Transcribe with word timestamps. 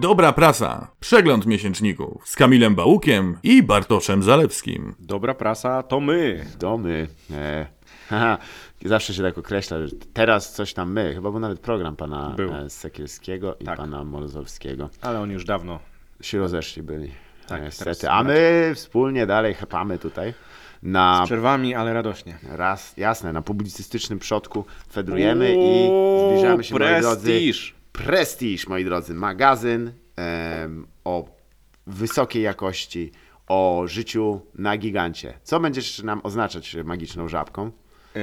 Dobra 0.00 0.32
prasa. 0.32 0.90
Przegląd 1.00 1.46
miesięczników 1.46 2.28
z 2.28 2.36
Kamilem 2.36 2.74
Bałukiem 2.74 3.38
i 3.42 3.62
Bartoszem 3.62 4.22
Zalewskim. 4.22 4.94
Dobra 4.98 5.34
prasa 5.34 5.82
to 5.82 6.00
my. 6.00 6.44
Domy. 6.58 7.08
E, 7.30 7.66
haha, 8.10 8.38
zawsze 8.84 9.14
się 9.14 9.22
tak 9.22 9.38
określa, 9.38 9.86
że 9.86 9.94
teraz 10.12 10.52
coś 10.52 10.72
tam 10.74 10.92
my. 10.92 11.14
Chyba 11.14 11.30
był 11.30 11.40
nawet 11.40 11.60
program 11.60 11.96
pana 11.96 12.30
Był. 12.36 12.54
e, 12.54 12.70
Sekielskiego 12.70 13.56
i 13.60 13.64
Tak. 13.64 13.76
pana 13.76 14.04
Morozowskiego. 14.04 14.90
Ale 15.02 15.20
oni 15.20 15.32
już 15.32 15.44
dawno. 15.44 15.78
Się 16.20 16.38
rozeszli 16.38 16.82
byli. 16.82 17.08
Tak, 17.46 17.58
E, 17.62 17.70
teraz 17.70 17.86
Niestety. 17.86 18.10
A 18.10 18.22
my 18.22 18.72
wspólnie 18.74 19.26
dalej 19.26 19.54
chapamy 19.54 19.98
tutaj 19.98 20.34
na 20.82 21.22
Z 21.24 21.26
przerwami, 21.26 21.74
ale 21.74 21.92
radośnie. 21.94 22.38
raz, 22.50 22.96
jasne, 22.96 23.32
na 23.32 23.42
publicystycznym 23.42 24.18
przodku 24.18 24.64
fedrujemy 24.90 25.54
i 25.58 25.88
zbliżamy 26.28 26.64
się, 26.64 26.74
moi 26.78 27.00
drodzy. 27.00 27.40
Prestiż. 27.96 28.06
Prestiż, 28.06 28.68
moi 28.68 28.84
drodzy, 28.84 29.14
magazyn 29.14 29.92
o 31.04 31.28
wysokiej 31.86 32.42
jakości, 32.42 33.12
o 33.48 33.82
życiu 33.86 34.40
na 34.54 34.76
gigancie. 34.76 35.34
Co 35.42 35.60
będziesz 35.60 36.02
nam 36.02 36.20
oznaczać 36.22 36.76
magiczną 36.84 37.28
żabką? 37.28 37.70
E, 38.16 38.20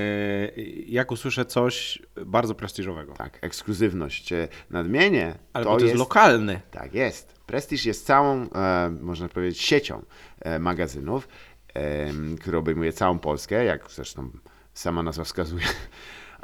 Jak 0.88 1.12
usłyszę 1.12 1.46
coś 1.46 2.02
bardzo 2.26 2.55
prestiżowego. 2.55 3.13
Tak, 3.13 3.38
ekskluzywność, 3.41 4.34
e, 4.34 4.48
nadmienie. 4.70 5.36
Ale 5.54 5.66
to, 5.66 5.77
to 5.77 5.85
jest 5.85 5.98
lokalny. 5.98 6.62
Tak 6.71 6.94
jest. 6.94 7.34
Prestiż 7.46 7.85
jest 7.85 8.05
całą, 8.05 8.49
e, 8.49 8.90
można 9.02 9.30
powiedzieć, 9.30 9.62
siecią 9.62 10.05
e, 10.41 10.60
magazynów, 10.60 11.27
e, 11.74 12.08
która 12.41 12.58
obejmuje 12.58 12.94
całą 12.94 13.20
Polskę, 13.20 13.66
jak 13.66 13.91
zresztą 13.91 14.30
sama 14.74 15.04
nazwa 15.04 15.24
wskazuje. 15.24 15.66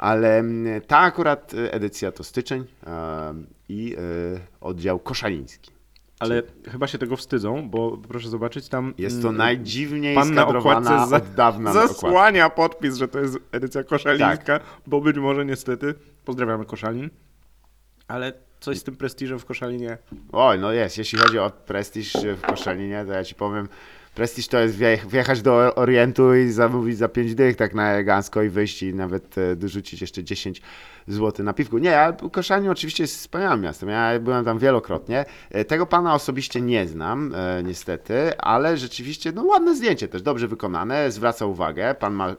Ale 0.00 0.38
m, 0.38 0.66
ta 0.86 0.98
akurat 0.98 1.54
e, 1.54 1.72
edycja 1.72 2.12
to 2.12 2.24
styczeń 2.24 2.64
e, 2.86 3.34
i 3.68 3.94
e, 3.94 4.00
oddział 4.60 4.98
koszaliński. 4.98 5.70
Ale 6.18 6.42
chyba 6.68 6.86
się 6.86 6.98
tego 6.98 7.16
wstydzą, 7.16 7.70
bo 7.70 7.96
proszę 7.96 8.28
zobaczyć 8.28 8.68
tam. 8.68 8.94
Jest 8.98 9.22
to 9.22 9.28
mm, 9.28 9.38
najdziwniej 9.38 10.14
Pan 10.14 10.34
na 10.34 10.46
okładce 10.46 11.06
za, 11.08 11.16
od 11.16 11.34
dawna 11.34 11.70
okładce. 11.70 11.88
zasłania 11.88 12.50
podpis, 12.50 12.96
że 12.96 13.08
to 13.08 13.18
jest 13.18 13.38
edycja 13.52 13.84
koszalińska, 13.84 14.60
bo 14.86 15.00
być 15.00 15.16
może 15.16 15.44
niestety, 15.44 15.94
pozdrawiamy 16.24 16.64
Koszalin, 16.64 17.10
ale 18.08 18.32
coś 18.60 18.78
z 18.78 18.82
tym 18.82 18.96
prestiżem 18.96 19.38
w 19.38 19.44
Koszalinie. 19.44 19.98
Oj, 20.32 20.58
no 20.58 20.72
jest. 20.72 20.98
Jeśli 20.98 21.18
chodzi 21.18 21.38
o 21.38 21.50
prestiż 21.50 22.12
w 22.36 22.46
Koszalinie, 22.46 23.04
to 23.06 23.12
ja 23.12 23.24
ci 23.24 23.34
powiem, 23.34 23.68
prestiż 24.14 24.48
to 24.48 24.58
jest 24.58 24.78
wje- 24.78 25.06
wjechać 25.06 25.42
do 25.42 25.74
Orientu 25.74 26.34
i 26.34 26.50
zamówić 26.50 26.96
za 26.98 27.08
5 27.08 27.34
dych 27.34 27.56
tak 27.56 27.74
na 27.74 27.90
elegancko 27.90 28.42
i 28.42 28.48
wyjść 28.48 28.82
i 28.82 28.94
nawet 28.94 29.38
e, 29.38 29.56
dorzucić 29.56 30.00
jeszcze 30.00 30.24
10 30.24 30.62
zł 31.08 31.44
na 31.44 31.52
piwku. 31.52 31.78
Nie, 31.78 32.00
ale 32.00 32.16
Koszalin 32.32 32.68
oczywiście 32.70 33.04
jest 33.04 33.16
wspaniałym 33.16 33.60
miastem. 33.60 33.88
Ja 33.88 34.18
byłem 34.20 34.44
tam 34.44 34.58
wielokrotnie. 34.58 35.24
E, 35.50 35.64
Tego 35.64 35.86
pana 35.86 36.14
osobiście 36.14 36.60
nie 36.60 36.88
znam, 36.88 37.34
e, 37.34 37.62
niestety, 37.62 38.38
ale 38.38 38.76
rzeczywiście 38.76 39.32
no, 39.32 39.44
ładne 39.44 39.76
zdjęcie 39.76 40.08
też, 40.08 40.22
dobrze 40.22 40.48
wykonane, 40.48 41.10
zwraca 41.12 41.46
uwagę. 41.46 41.94
Pan 41.94 42.14
ma 42.14 42.36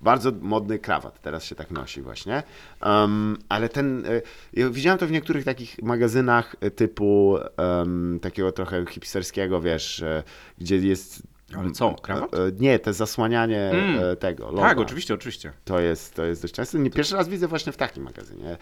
bardzo 0.00 0.32
modny 0.40 0.78
krawat, 0.78 1.20
teraz 1.20 1.44
się 1.44 1.54
tak 1.54 1.70
nosi 1.70 2.02
właśnie. 2.02 2.42
Um, 2.84 3.36
ale 3.48 3.68
ten, 3.68 4.06
e, 4.06 4.22
ja 4.52 4.70
widziałem 4.70 4.98
to 4.98 5.06
w 5.06 5.10
niektórych 5.10 5.44
takich 5.44 5.82
magazynach 5.82 6.56
e, 6.60 6.70
typu 6.70 7.38
em, 7.56 8.18
takiego 8.22 8.52
trochę 8.52 8.84
hipsterskiego, 8.86 9.60
wiesz, 9.60 10.02
e, 10.02 10.22
gdzie 10.58 10.76
jest... 10.76 11.22
Ale 11.56 11.70
co, 11.70 11.94
krawat? 11.94 12.30
Nie, 12.60 12.78
to 12.78 12.92
zasłanianie 12.92 13.70
Mm. 13.70 14.16
tego, 14.16 14.50
loga. 14.50 14.68
Tak, 14.68 14.78
oczywiście, 14.78 15.14
oczywiście. 15.14 15.52
To 15.64 15.80
jest, 15.80 16.14
to 16.14 16.24
jest 16.24 16.42
dość 16.42 16.54
często. 16.54 16.78
Nie 16.78 16.90
pierwszy 16.90 17.14
raz 17.16 17.28
widzę 17.28 17.48
właśnie 17.48 17.72
w 17.72 17.76
takim 17.76 18.02
magazynie. 18.02 18.56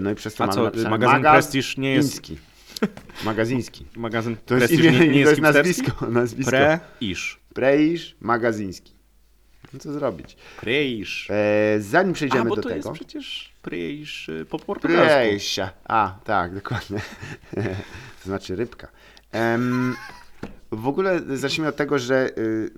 No 0.00 0.10
i 0.10 0.14
przez 0.14 0.34
to 0.34 0.44
A 0.44 0.48
co, 0.48 0.62
napisane 0.62 0.90
magazyn 0.90 1.22
magaz- 1.22 1.32
Prestiż 1.32 1.76
nie 1.78 1.92
jest-. 1.94 2.22
Magazyński. 3.24 3.86
Magazyn 3.96 4.36
To 4.46 4.56
jest, 4.56 4.72
imię, 4.72 4.90
nie, 4.90 4.98
nie 4.98 4.98
to 5.24 5.30
jest 5.30 5.30
jest 5.30 5.40
nazwisko. 5.40 6.06
nazwisko. 6.10 6.50
Preisz. 6.50 7.40
Preisz 7.54 8.16
Magazyński. 8.20 8.94
No 9.72 9.78
co 9.78 9.92
zrobić? 9.92 10.36
Preisz. 10.60 11.30
E, 11.30 11.80
zanim 11.80 12.10
A, 12.10 12.14
przejdziemy 12.14 12.48
bo 12.50 12.56
do 12.56 12.62
to 12.62 12.68
tego. 12.68 12.76
jest 12.76 12.92
przecież 12.92 13.52
Preisz 13.62 14.28
y, 14.28 14.46
po 14.50 14.58
portugalsku. 14.58 15.60
A, 15.84 16.14
tak, 16.24 16.54
dokładnie. 16.54 17.00
to 18.22 18.24
znaczy 18.24 18.56
rybka. 18.56 18.88
Em, 19.32 19.96
w 20.72 20.88
ogóle 20.88 21.20
zacznijmy 21.36 21.68
od 21.68 21.76
tego, 21.76 21.98
że 21.98 22.30
y, 22.38 22.70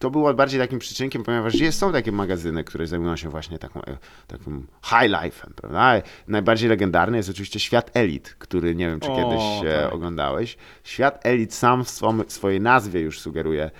to 0.00 0.10
było 0.10 0.34
bardziej 0.34 0.60
takim 0.60 0.78
przyczynkiem, 0.78 1.22
ponieważ 1.22 1.54
jest, 1.54 1.78
są 1.78 1.92
takie 1.92 2.12
magazyny, 2.12 2.64
które 2.64 2.86
zajmują 2.86 3.16
się 3.16 3.28
właśnie 3.28 3.58
taką, 3.58 3.82
e, 3.82 3.98
takim 4.26 4.66
high 4.84 5.10
life'em, 5.10 5.50
prawda? 5.56 6.02
Najbardziej 6.28 6.68
legendarny 6.68 7.16
jest 7.16 7.30
oczywiście 7.30 7.60
Świat 7.60 7.90
Elit, 7.94 8.34
który 8.38 8.74
nie 8.74 8.86
wiem, 8.86 9.00
czy 9.00 9.10
O, 9.10 9.16
kiedyś 9.16 9.72
e, 9.72 9.82
tak. 9.82 9.92
oglądałeś. 9.92 10.56
Świat 10.84 11.26
Elit 11.26 11.54
sam 11.54 11.84
w 11.84 11.90
swojej 12.32 12.60
nazwie 12.60 13.00
już 13.00 13.20
sugeruje, 13.20 13.64
e, 13.64 13.70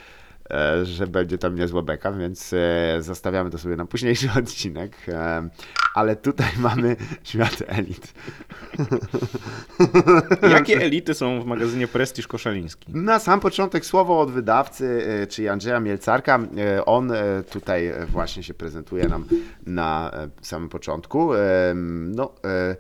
że 0.83 1.07
będzie 1.07 1.39
tam 1.39 1.55
niezła 1.55 1.83
beka, 1.83 2.13
więc 2.13 2.53
e, 2.53 3.03
zostawiamy 3.03 3.51
to 3.51 3.59
sobie 3.59 3.77
na 3.77 3.87
późniejszy 3.87 4.29
odcinek. 4.39 4.97
E, 5.09 5.49
ale 5.95 6.17
tutaj 6.17 6.49
mamy 6.69 6.97
Świat 7.25 7.63
Elit. 7.67 8.13
Jakie 10.51 10.77
elity 10.83 11.15
są 11.15 11.43
w 11.43 11.47
magazynie 11.47 11.89
Prestiż 11.89 12.27
Koszaliński? 12.29 12.93
Na 12.95 13.19
sam 13.19 13.41
początek 13.41 13.87
słowo 13.87 14.21
od 14.21 14.31
wydawcy, 14.31 15.05
e, 15.23 15.27
czyli 15.27 15.49
Andrzeja 15.49 15.81
Mielcarka. 15.81 16.39
E, 16.77 16.85
On 16.85 17.13
e, 17.13 17.43
tutaj 17.53 17.87
e, 17.87 18.07
właśnie 18.07 18.43
się 18.43 18.55
prezentuje 18.55 19.09
nam 19.09 19.25
na 19.67 20.11
e, 20.15 20.29
samym 20.43 20.69
początku. 20.69 21.35
E, 21.35 21.41
No, 22.15 22.35
e, 22.45 22.77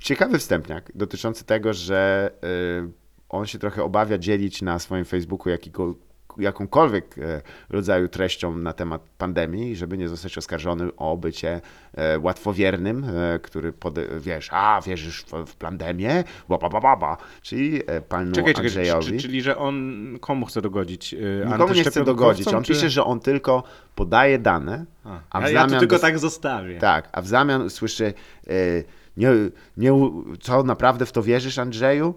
ciekawy 0.00 0.38
wstępniak 0.38 0.92
dotyczący 0.94 1.44
tego, 1.44 1.72
że 1.72 2.30
e, 2.42 2.90
on 3.28 3.46
się 3.46 3.58
trochę 3.58 3.82
obawia 3.84 4.18
dzielić 4.18 4.62
na 4.62 4.78
swoim 4.78 5.04
Facebooku 5.04 5.48
jakiego, 5.50 5.94
jakąkolwiek 6.38 7.18
e, 7.18 7.42
rodzaju 7.70 8.08
treścią 8.08 8.58
na 8.58 8.72
temat 8.72 9.02
pandemii, 9.18 9.76
żeby 9.76 9.98
nie 9.98 10.08
zostać 10.08 10.38
oskarżony 10.38 10.96
o 10.96 11.16
bycie 11.16 11.60
e, 11.94 12.18
łatwowiernym, 12.18 13.04
e, 13.04 13.38
który, 13.38 13.72
pode, 13.72 14.02
wiesz, 14.20 14.48
a 14.52 14.80
wierzysz 14.86 15.22
w, 15.24 15.46
w 15.46 15.56
pandemię? 15.56 16.24
Łapa, 16.48 16.68
ba, 16.68 16.80
ba, 16.80 16.96
ba. 16.96 17.16
Czyli 17.42 17.80
panu 18.08 18.32
Czekaj, 18.32 18.54
czekaj, 18.54 18.66
Andrzejowi. 18.66 19.06
czy, 19.06 19.18
czyli 19.18 19.42
że 19.42 19.56
on 19.56 20.06
komu 20.20 20.46
chce 20.46 20.62
dogodzić? 20.62 21.16
Nikomu 21.52 21.74
nie 21.74 21.84
chce 21.84 22.04
dogodzić. 22.04 22.48
On 22.48 22.64
czy- 22.64 22.72
pisze, 22.72 22.90
że 22.90 23.04
on 23.04 23.20
tylko 23.20 23.62
podaje 23.94 24.38
dane, 24.38 24.84
A, 25.04 25.18
a 25.30 25.40
w 25.40 25.42
ja, 25.42 25.48
ja 25.50 25.60
zamian 25.60 25.70
to 25.74 25.78
tylko 25.80 25.98
tak 25.98 26.18
zostawię. 26.18 26.78
tak, 26.78 27.08
a 27.12 27.22
w 27.22 27.26
zamian 27.26 27.62
usłyszy 27.62 28.14
e, 28.46 28.52
nie, 29.16 29.28
nie, 29.76 29.92
co 30.40 30.62
naprawdę 30.62 31.06
w 31.06 31.12
to 31.12 31.22
wierzysz, 31.22 31.58
Andrzeju? 31.58 32.14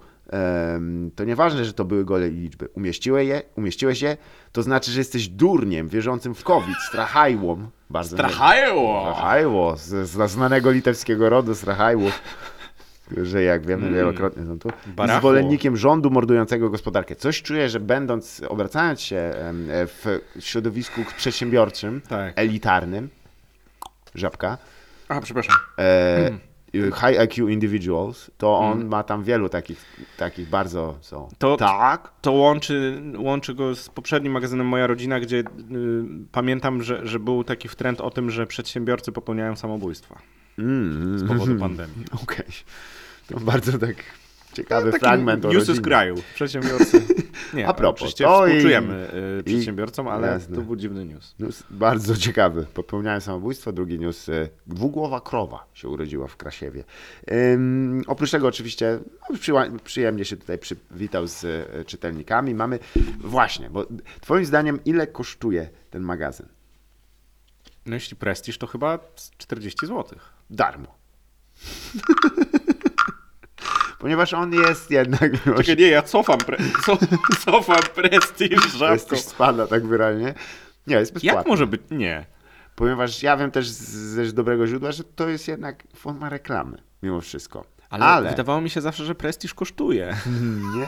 To 1.16 1.23
nieważne, 1.23 1.66
że 1.66 1.73
to 1.73 1.85
były 1.85 2.06
gole 2.06 2.29
liczby. 2.29 2.67
Umieściłeś 2.73 3.28
je, 3.28 3.41
umieściłeś 3.56 4.01
je, 4.01 4.17
to 4.51 4.63
znaczy, 4.63 4.91
że 4.91 5.00
jesteś 5.00 5.28
durniem 5.28 5.88
wierzącym 5.89 6.35
w 6.35 6.44
COVID, 6.44 6.78
strachajłom. 6.89 7.69
Bardzo 7.89 8.16
Strachajło! 8.16 9.12
Strachajło, 9.13 9.75
z, 9.78 10.09
z 10.09 10.31
znanego 10.31 10.72
litewskiego 10.72 11.29
rodu 11.29 11.56
Strachajłów, 11.56 12.22
że 13.17 13.44
jak 13.44 13.66
wiemy 13.66 13.91
wielokrotnie 13.91 14.45
są 14.45 14.59
tu, 14.59 14.69
i 14.88 14.89
Barachło. 14.89 15.19
zwolennikiem 15.19 15.78
rządu 15.78 16.09
mordującego 16.12 16.69
gospodarkę. 16.69 17.16
Coś 17.16 17.41
czuję, 17.41 17.69
że 17.69 17.79
będąc, 17.79 18.41
obracając 18.50 19.01
się 19.01 19.33
w 19.88 20.19
środowisku 20.39 21.01
przedsiębiorczym, 21.17 22.01
Tak. 22.09 22.33
elitarnym, 22.35 23.09
żabka, 24.16 24.57
A, 25.07 25.22
przepraszam. 25.22 25.56
e, 25.79 26.31
high 26.73 27.19
IQ 27.19 27.50
individuals, 27.50 28.31
to 28.38 28.57
on 28.57 28.85
ma 28.85 29.03
tam 29.03 29.23
wielu 29.23 29.50
takich, 29.50 29.85
takich 30.17 30.50
bardzo, 30.50 30.97
co, 31.01 31.28
To- 31.38 31.57
tak, 31.57 32.11
To 32.22 32.31
łączy, 32.31 33.01
łączy 33.17 33.53
go 33.53 33.75
z 33.75 33.89
poprzednim 33.89 34.34
magazynem 34.34 34.67
Moja 34.67 34.88
Rodzina, 34.88 35.19
gdzie 35.19 35.38
y, 35.39 35.44
pamiętam, 36.31 36.83
że, 36.83 37.07
że 37.07 37.19
był 37.19 37.44
taki 37.44 37.69
trend 37.69 38.01
o 38.01 38.09
tym, 38.09 38.29
że 38.31 38.47
przedsiębiorcy 38.47 39.12
popełniają 39.12 39.56
samobójstwa 39.56 40.19
mm, 40.59 41.19
z 41.19 41.28
powodu 41.28 41.56
pandemii. 41.59 42.06
okej, 42.23 42.45
to 43.28 43.39
bardzo 43.39 43.78
tak 43.78 43.95
ciekawy 44.53 44.91
fragment 44.91 45.45
o 45.45 45.53
newsy 45.53 45.75
z 45.75 45.81
kraju. 45.81 46.15
Przedsiębiorcy. 46.35 47.01
Nie, 47.53 47.67
A 47.67 47.73
propos, 47.73 48.01
oczywiście 48.01 48.23
to 48.23 48.47
i- 48.47 48.50
współczujemy 48.50 49.09
y, 49.39 49.44
przedsiębiorcom, 49.44 50.07
ale 50.07 50.27
jasne. 50.27 50.55
to 50.55 50.61
był 50.61 50.75
dziwny 50.75 51.05
news. 51.05 51.35
News 51.39 51.63
bardzo 51.69 52.17
ciekawy. 52.17 52.65
Popełniałem 52.73 53.21
samobójstwo. 53.21 53.71
Drugi 53.71 54.00
news. 54.00 54.29
e, 54.29 54.50
Dwugłowa 54.67 55.21
krowa 55.21 55.65
się 55.73 55.88
urodziła 55.89 56.27
w 56.27 56.38
Krasiewie. 56.38 56.83
Oprócz 58.07 58.31
tego 58.31 58.47
oczywiście 58.47 59.00
no, 59.29 59.38
przyjemnie 59.83 60.25
się 60.25 60.38
tutaj 60.38 60.57
przywitał 60.57 61.27
z 61.27 61.45
e, 61.45 61.85
czytelnikami. 61.85 62.56
Mamy 62.56 62.79
właśnie, 63.19 63.69
bo 63.69 63.85
twoim 64.21 64.45
zdaniem 64.45 64.79
ile 64.85 65.07
kosztuje 65.07 65.69
ten 65.89 66.01
magazyn? 66.03 66.45
No 67.85 67.94
jeśli 67.94 68.17
prestiż, 68.17 68.57
to 68.57 68.67
chyba 68.67 68.99
z 69.15 69.31
40 69.38 69.88
zł. 69.88 70.19
Darmo. 70.49 70.88
Ponieważ 74.03 74.33
on 74.33 74.53
jest 74.53 74.91
jednak... 74.91 75.31
Czekaj, 75.57 75.75
nie, 75.77 75.88
ja 75.88 76.01
cofam, 76.01 76.38
pre, 76.38 76.57
co, 76.85 76.97
cofam 77.45 77.81
prestiż 77.95 78.71
żabką. 78.77 79.05
Prestiż 79.07 79.19
spada 79.19 79.67
tak 79.67 79.88
wyraźnie. 79.88 80.33
Nie, 80.88 80.95
jest 80.95 81.13
bezpłatny. 81.13 81.38
Jak 81.38 81.47
może 81.47 81.67
być? 81.67 81.81
Nie. 81.91 82.25
Ponieważ 82.75 83.23
ja 83.23 83.38
wiem 83.38 83.51
też 83.51 83.69
z, 83.69 84.27
z 84.27 84.33
dobrego 84.33 84.67
źródła, 84.67 84.91
że 84.91 85.03
to 85.03 85.29
jest 85.29 85.47
jednak 85.47 85.83
forma 85.95 86.29
reklamy, 86.29 86.77
mimo 87.03 87.21
wszystko. 87.21 87.65
Ale, 87.89 88.05
Ale- 88.05 88.29
wydawało 88.29 88.61
mi 88.61 88.69
się 88.69 88.81
zawsze, 88.81 89.05
że 89.05 89.15
prestiż 89.15 89.53
kosztuje. 89.53 90.15
Nie. 90.77 90.88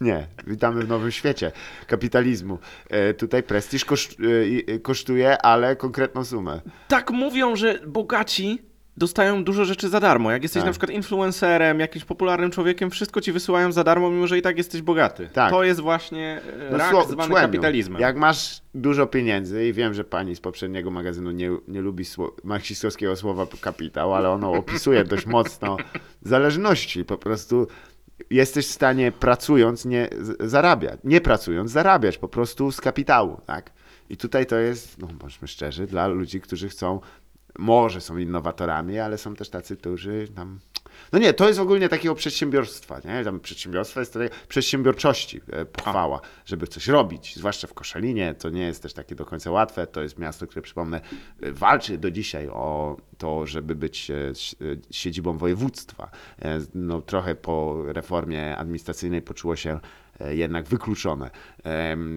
Nie, 0.00 0.26
witamy 0.46 0.82
w 0.82 0.88
nowym 0.88 1.10
świecie 1.10 1.52
kapitalizmu. 1.86 2.58
E, 2.90 3.14
tutaj 3.14 3.42
prestiż 3.42 3.84
koszt, 3.84 4.16
e, 4.20 4.74
e, 4.74 4.78
kosztuje, 4.78 5.42
ale 5.42 5.76
konkretną 5.76 6.24
sumę. 6.24 6.60
Tak 6.88 7.10
mówią, 7.10 7.56
że 7.56 7.78
bogaci 7.86 8.67
dostają 8.98 9.44
dużo 9.44 9.64
rzeczy 9.64 9.88
za 9.88 10.00
darmo. 10.00 10.30
Jak 10.30 10.42
jesteś 10.42 10.60
Tak. 10.60 10.66
na 10.66 10.72
przykład 10.72 10.90
influencerem, 10.90 11.80
jakimś 11.80 12.04
popularnym 12.04 12.50
człowiekiem, 12.50 12.90
wszystko 12.90 13.20
ci 13.20 13.32
wysyłają 13.32 13.72
za 13.72 13.84
darmo, 13.84 14.10
mimo 14.10 14.26
że 14.26 14.38
i 14.38 14.42
tak 14.42 14.58
jesteś 14.58 14.82
bogaty. 14.82 15.28
Tak. 15.32 15.50
To 15.50 15.64
jest 15.64 15.80
właśnie 15.80 16.40
e, 16.68 16.70
No, 16.72 16.78
rak 16.78 16.94
zwany 17.08 17.34
kapitalizmem. 17.34 18.00
Jak 18.00 18.16
masz 18.16 18.60
dużo 18.74 19.06
pieniędzy 19.06 19.66
i 19.68 19.72
wiem, 19.72 19.94
że 19.94 20.04
pani 20.04 20.36
z 20.36 20.40
poprzedniego 20.40 20.90
magazynu 20.90 21.30
nie, 21.30 21.50
nie 21.68 21.80
lubi 21.80 22.04
sło- 22.04 22.32
marksistowskiego 22.44 23.16
słowa 23.16 23.46
kapitał, 23.60 24.14
ale 24.14 24.30
ono 24.30 24.52
opisuje 24.52 25.04
dość 25.04 25.26
mocno 25.26 25.76
zależności. 26.22 27.04
Po 27.04 27.18
prostu 27.18 27.66
jesteś 28.30 28.66
w 28.66 28.70
stanie 28.72 29.12
pracując 29.12 29.84
nie 29.84 30.08
zarabiać, 30.40 31.00
nie 31.04 31.20
pracując 31.20 31.70
zarabiać 31.70 32.18
po 32.18 32.28
prostu 32.28 32.72
z 32.72 32.80
kapitału, 32.80 33.40
tak? 33.46 33.72
I 34.10 34.16
tutaj 34.16 34.46
to 34.46 34.56
jest, 34.56 34.98
no 34.98 35.06
bądźmy 35.06 35.48
szczerzy, 35.48 35.86
dla 35.86 36.06
ludzi, 36.06 36.40
którzy 36.40 36.68
chcą, 36.68 37.00
może 37.58 38.00
są 38.00 38.16
innowatorami, 38.16 38.98
ale 38.98 39.18
są 39.18 39.34
też 39.34 39.50
tacy, 39.50 39.76
którzy 39.76 40.28
tam 40.36 40.58
no 41.12 41.18
nie, 41.18 41.34
to 41.34 41.48
jest 41.48 41.60
ogólnie 41.60 41.88
takiego 41.88 42.14
przedsiębiorstwa, 42.14 43.00
nie? 43.04 43.24
Tam 43.24 43.40
przedsiębiorstwa 43.40 44.00
jest 44.00 44.12
tutaj 44.12 44.30
przedsiębiorczości 44.48 45.40
e, 45.52 45.64
pochwała, 45.64 46.20
żeby 46.46 46.66
coś 46.66 46.88
robić, 46.88 47.36
zwłaszcza 47.36 47.66
w 47.66 47.74
Koszalinie, 47.74 48.34
to 48.34 48.50
nie 48.50 48.62
jest 48.62 48.82
też 48.82 48.94
takie 48.94 49.14
do 49.14 49.24
końca 49.24 49.50
łatwe, 49.50 49.86
to 49.86 50.02
jest 50.02 50.18
miasto, 50.18 50.46
które 50.46 50.62
przypomnę 50.62 51.00
e, 51.40 51.52
walczy 51.52 51.98
do 51.98 52.10
dzisiaj 52.10 52.48
o 52.48 52.96
to, 53.18 53.46
żeby 53.46 53.74
być 53.74 54.10
e, 54.10 54.14
siedzibą 54.90 55.38
województwa. 55.38 56.10
No 56.74 57.02
trochę 57.02 57.34
po 57.34 57.82
reformie 57.86 58.56
administracyjnej 58.56 59.22
poczuło 59.22 59.56
się 59.56 59.80
jednak 60.30 60.66
wykluczone. 60.68 61.30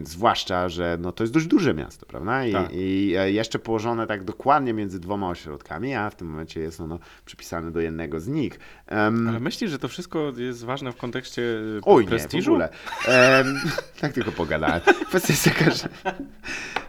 Zwłaszcza, 0.03 0.69
że 0.69 0.97
no, 1.01 1.11
to 1.11 1.23
jest 1.23 1.33
dość 1.33 1.47
duże 1.47 1.73
miasto, 1.73 2.05
prawda? 2.05 2.45
I, 2.45 2.51
Tak. 2.53 2.69
i 2.73 3.13
e, 3.17 3.31
jeszcze 3.31 3.59
położone 3.59 4.07
tak 4.07 4.23
dokładnie 4.23 4.73
między 4.73 4.99
dwoma 4.99 5.29
ośrodkami, 5.29 5.95
a 5.95 6.09
w 6.09 6.15
tym 6.15 6.27
momencie 6.27 6.59
jest 6.59 6.81
ono 6.81 6.99
przypisane 7.25 7.71
do 7.71 7.79
jednego 7.79 8.19
z 8.19 8.27
nich. 8.27 8.59
Em, 8.87 9.27
Ale 9.29 9.39
myślisz, 9.39 9.71
że 9.71 9.79
to 9.79 9.87
wszystko 9.87 10.33
jest 10.37 10.65
ważne 10.65 10.91
w 10.91 10.97
kontekście 10.97 11.41
e, 11.77 11.81
Oj, 11.85 12.01
nie, 12.03 12.07
w 12.07 12.09
prestiżu? 12.09 12.51
ogóle. 12.51 12.69
Em, 13.07 13.59
tak 14.01 14.13
tylko 14.13 14.31
pogadałem. 14.31 14.81
Kwestia 15.07 15.33
jest 15.33 15.43
taka, 15.43 15.71
że, 15.71 15.89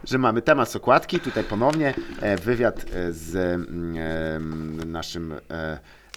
że 0.03 0.17
mamy 0.17 0.41
temat 0.41 0.75
okładki. 0.75 1.19
Tutaj 1.19 1.43
ponownie 1.43 1.93
e, 2.21 2.37
wywiad 2.37 2.85
e, 2.93 3.13
z 3.13 3.35
mm, 3.35 4.91
naszym 4.91 5.31
e, 5.33 5.39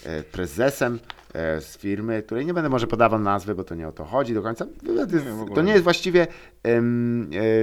e, 0.04 0.22
prezesem 0.22 0.94
e, 0.94 1.25
z 1.60 1.76
firmy, 1.78 2.22
której 2.22 2.46
nie 2.46 2.54
będę 2.54 2.68
może 2.68 2.86
podawał 2.86 3.20
nazwy, 3.20 3.54
bo 3.54 3.64
to 3.64 3.74
nie 3.74 3.88
o 3.88 3.92
to 3.92 4.04
chodzi 4.04 4.34
do 4.34 4.42
końca. 4.42 4.66
Wywiad 4.82 5.12
jest, 5.12 5.26
to 5.54 5.62
nie 5.62 5.72
jest 5.72 5.84
właściwie 5.84 6.22
e, 6.22 6.26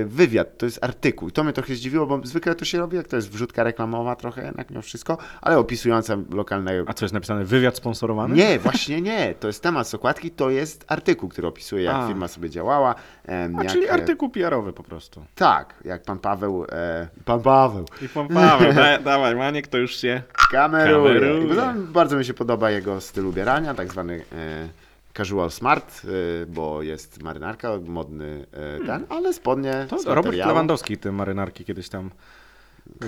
wywiad, 0.05 0.57
to 0.57 0.65
jest 0.65 0.83
artykuł. 0.83 1.29
I 1.29 1.31
to 1.31 1.43
mnie 1.43 1.53
trochę 1.53 1.75
zdziwiło, 1.75 2.05
bo 2.05 2.19
zwykle 2.23 2.55
to 2.55 2.65
się 2.65 2.77
robi, 2.77 2.97
jak 2.97 3.07
to 3.07 3.15
jest 3.15 3.31
wrzutka 3.31 3.63
reklamowa 3.63 4.15
trochę, 4.15 4.45
jednak 4.45 4.69
mimo 4.69 4.81
wszystko, 4.81 5.17
ale 5.41 5.57
opisująca 5.57 6.17
lokalnego 6.31 6.89
A 6.89 6.93
co 6.93 7.05
jest 7.05 7.13
napisane? 7.13 7.45
Wywiad 7.45 7.75
sponsorowany? 7.75 8.35
nie, 8.35 8.59
właśnie 8.59 9.01
nie. 9.01 9.33
To 9.39 9.47
jest 9.47 9.63
temat 9.63 9.87
z 9.87 9.93
okładki, 9.93 10.31
to 10.31 10.49
jest 10.49 10.85
artykuł, 10.87 11.29
który 11.29 11.47
opisuje, 11.47 11.83
jak 11.83 11.95
A. 11.95 12.07
firma 12.07 12.27
sobie 12.27 12.49
działała. 12.49 12.95
A, 13.27 13.31
jak, 13.31 13.71
czyli 13.71 13.85
e, 13.85 13.91
artykuł 13.91 14.29
PR-owy 14.29 14.73
po 14.73 14.83
prostu. 14.83 15.25
Tak, 15.35 15.73
jak 15.85 16.03
pan 16.03 16.19
Paweł. 16.19 16.65
E, 16.71 17.07
pan 17.25 17.41
Paweł. 17.41 17.85
I 18.01 18.09
pan 18.09 18.27
Paweł, 18.27 18.73
da, 18.83 18.97
dawaj, 18.99 19.35
Maniek 19.35 19.67
to 19.67 19.77
już 19.77 19.95
się... 19.95 20.21
Kameruje. 20.51 21.19
Kameruje. 21.19 21.73
Bardzo 21.75 22.17
mi 22.17 22.25
się 22.25 22.33
podoba 22.33 22.71
jego 22.71 23.01
styl 23.01 23.25
ubierania, 23.27 23.73
tak 23.73 23.91
zwany 23.91 24.23
e, 24.31 24.67
casual 25.13 25.51
smart, 25.51 26.01
e, 26.05 26.45
bo 26.45 26.81
jest 26.81 27.23
marynarka, 27.23 27.69
modny 27.85 28.45
e, 28.51 28.85
ten, 28.85 29.05
ale 29.09 29.33
spodnie 29.33 29.71
Hmm. 29.71 29.89
To 29.89 29.95
Robert 29.97 30.25
materiału. 30.25 30.47
Lewandowski 30.49 30.97
te 30.97 31.11
marynarki 31.11 31.65
kiedyś 31.65 31.89
tam... 31.89 32.09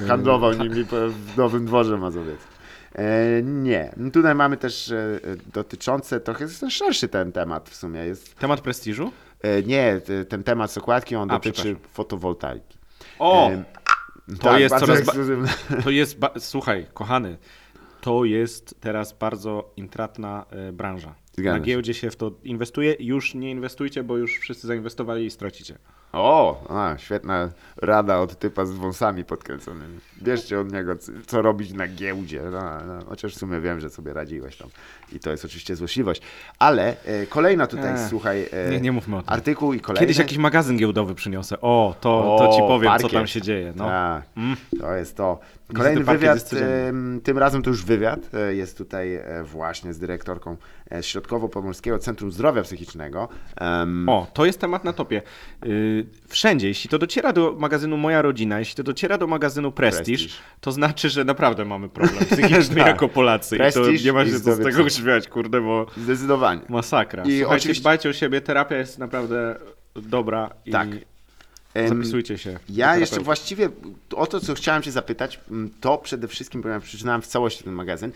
handlował 0.07 0.53
nimi 0.53 0.85
w 1.09 1.37
Nowym 1.37 1.65
Dworze 1.65 1.97
Mazowieckim. 1.97 2.55
E, 2.95 3.43
nie. 3.43 3.95
Tutaj 4.13 4.35
mamy 4.35 4.57
też 4.57 4.91
e, 4.91 5.19
dotyczące, 5.53 6.19
trochę 6.19 6.43
jest 6.43 6.65
szerszy 6.69 7.07
ten 7.07 7.31
temat 7.31 7.69
w 7.69 7.75
sumie. 7.75 7.99
Jest 7.99 8.35
Temat 8.35 8.61
prestiżu? 8.61 9.11
E, 9.41 9.63
Nie, 9.63 10.01
ten 10.29 10.43
temat 10.43 10.71
z 10.71 10.77
okładki, 10.77 11.15
on 11.15 11.31
A, 11.31 11.33
dotyczy 11.33 11.75
fotowoltaiki. 11.93 12.77
O! 13.19 13.51
To 14.41 14.57
jest 14.57 14.73
bardzo 14.73 14.85
coraz 14.85 15.01
ekskluzywne. 15.01 15.49
To 15.83 15.89
jest, 15.89 16.17
słuchaj, 16.39 16.85
kochany, 16.93 17.37
to 18.01 18.25
jest 18.25 18.75
teraz 18.79 19.13
bardzo 19.13 19.73
intratna 19.75 20.45
branża. 20.73 21.15
Zgadzam 21.37 21.59
Na 21.59 21.65
giełdzie 21.65 21.93
się 21.93 22.11
w 22.11 22.15
to 22.15 22.31
inwestuje. 22.43 22.95
Już 22.99 23.35
nie 23.35 23.51
inwestujcie, 23.51 24.03
bo 24.03 24.17
już 24.17 24.39
wszyscy 24.39 24.67
zainwestowali 24.67 25.25
i 25.25 25.31
stracicie. 25.31 25.77
O, 26.15 26.63
a, 26.69 26.97
świetna 26.97 27.49
rada 27.77 28.19
od 28.19 28.39
typa 28.39 28.65
z 28.65 28.71
wąsami 28.71 29.23
podkręconymi. 29.25 29.99
Bierzcie 30.23 30.59
od 30.59 30.71
niego, 30.73 30.93
co 31.27 31.41
robić 31.41 31.73
na 31.73 31.87
giełdzie. 31.87 32.41
No, 32.51 32.61
no, 32.87 33.05
chociaż 33.09 33.35
w 33.35 33.37
sumie 33.37 33.59
wiem, 33.61 33.79
że 33.79 33.89
sobie 33.89 34.13
radziłeś 34.13 34.57
tam. 34.57 34.67
I 35.13 35.19
to 35.19 35.31
jest 35.31 35.45
oczywiście 35.45 35.75
złośliwość. 35.75 36.21
Ale 36.59 36.95
e, 37.05 37.25
kolejna 37.27 37.67
tutaj, 37.67 37.93
słuchaj, 38.09 38.45
e, 38.51 38.69
Nie, 38.71 38.81
nie 38.81 38.91
mówmy 38.91 39.15
o 39.17 39.21
tym. 39.23 39.33
artykuł 39.33 39.73
i 39.73 39.79
kolejny. 39.79 39.99
Kiedyś 39.99 40.17
jakiś 40.17 40.37
magazyn 40.37 40.77
giełdowy 40.77 41.15
przyniosę. 41.15 41.61
O, 41.61 41.95
to, 42.01 42.35
to 42.39 42.53
ci 42.55 42.59
powiem, 42.59 42.83
co 42.83 42.89
parkiet. 42.91 43.11
tam 43.11 43.27
się 43.27 43.41
dzieje. 43.41 43.73
No. 43.75 43.85
Tak, 43.85 44.23
Mm. 44.37 44.55
to 44.79 44.95
jest 44.95 45.17
to. 45.17 45.39
Kolejny 45.75 46.03
wywiad, 46.03 46.49
tym 47.23 47.37
razem 47.37 47.61
to 47.61 47.69
już 47.69 47.85
wywiad, 47.85 48.19
e, 48.33 48.55
jest 48.55 48.77
tutaj 48.77 49.15
e, 49.15 49.43
właśnie 49.43 49.93
z 49.93 49.99
dyrektorką 49.99 50.57
e, 50.91 51.03
Środkowo-Pomorskiego 51.03 51.99
Centrum 51.99 52.31
Zdrowia 52.31 52.61
Psychicznego. 52.61 53.27
Em, 53.57 54.09
O, 54.09 54.27
to 54.33 54.45
jest 54.45 54.59
temat 54.61 54.83
na 54.83 54.93
topie. 54.93 55.21
Yy, 55.65 56.04
wszędzie, 56.27 56.67
jeśli 56.67 56.89
to 56.89 56.99
dociera 56.99 57.33
do 57.33 57.55
magazynu 57.59 57.97
Moja 57.97 58.21
Rodzina, 58.21 58.59
jeśli 58.59 58.75
to 58.75 58.83
dociera 58.83 59.17
do 59.17 59.27
magazynu 59.27 59.71
Prestige, 59.71 60.17
Prestige. 60.17 60.43
to 60.61 60.71
znaczy, 60.71 61.09
że 61.09 61.23
naprawdę 61.23 61.65
mamy 61.65 61.89
problem 61.89 62.25
psychiczny 62.31 62.75
Tak. 62.75 62.87
jako 62.87 63.09
Polacy. 63.09 63.55
I 63.55 63.59
Prestige 63.59 63.97
to 63.99 64.03
nie 64.05 64.13
ma 64.13 64.23
i 64.23 64.31
się 64.31 64.39
co 64.39 64.55
z 64.55 64.63
tego 64.63 64.89
śmiać, 64.89 65.27
kurde, 65.27 65.61
bo 65.61 65.85
Zdecydowanie. 65.97 66.61
masakra. 66.69 67.23
I 67.23 67.39
Słuchajcie, 67.39 67.61
oczywiście- 67.61 67.81
dbajcie 67.81 68.09
o 68.09 68.13
siebie, 68.13 68.41
terapia 68.41 68.77
jest 68.77 68.99
naprawdę 68.99 69.55
dobra 69.95 70.49
i 70.65 70.71
Tak. 70.71 70.87
Zapisujcie 71.87 72.37
się. 72.37 72.59
Ja 72.69 72.97
jeszcze 72.97 73.19
właściwie 73.19 73.69
o 74.15 74.27
to, 74.27 74.39
co 74.39 74.53
chciałem 74.53 74.81
Cię 74.83 74.91
zapytać, 74.91 75.39
to 75.81 75.97
przede 75.97 76.27
wszystkim, 76.27 76.61
ponieważ 76.61 76.83
przeczytałem 76.83 77.21
w 77.21 77.27
całości 77.27 77.63
ten 77.63 77.73
magazyn. 77.73 78.11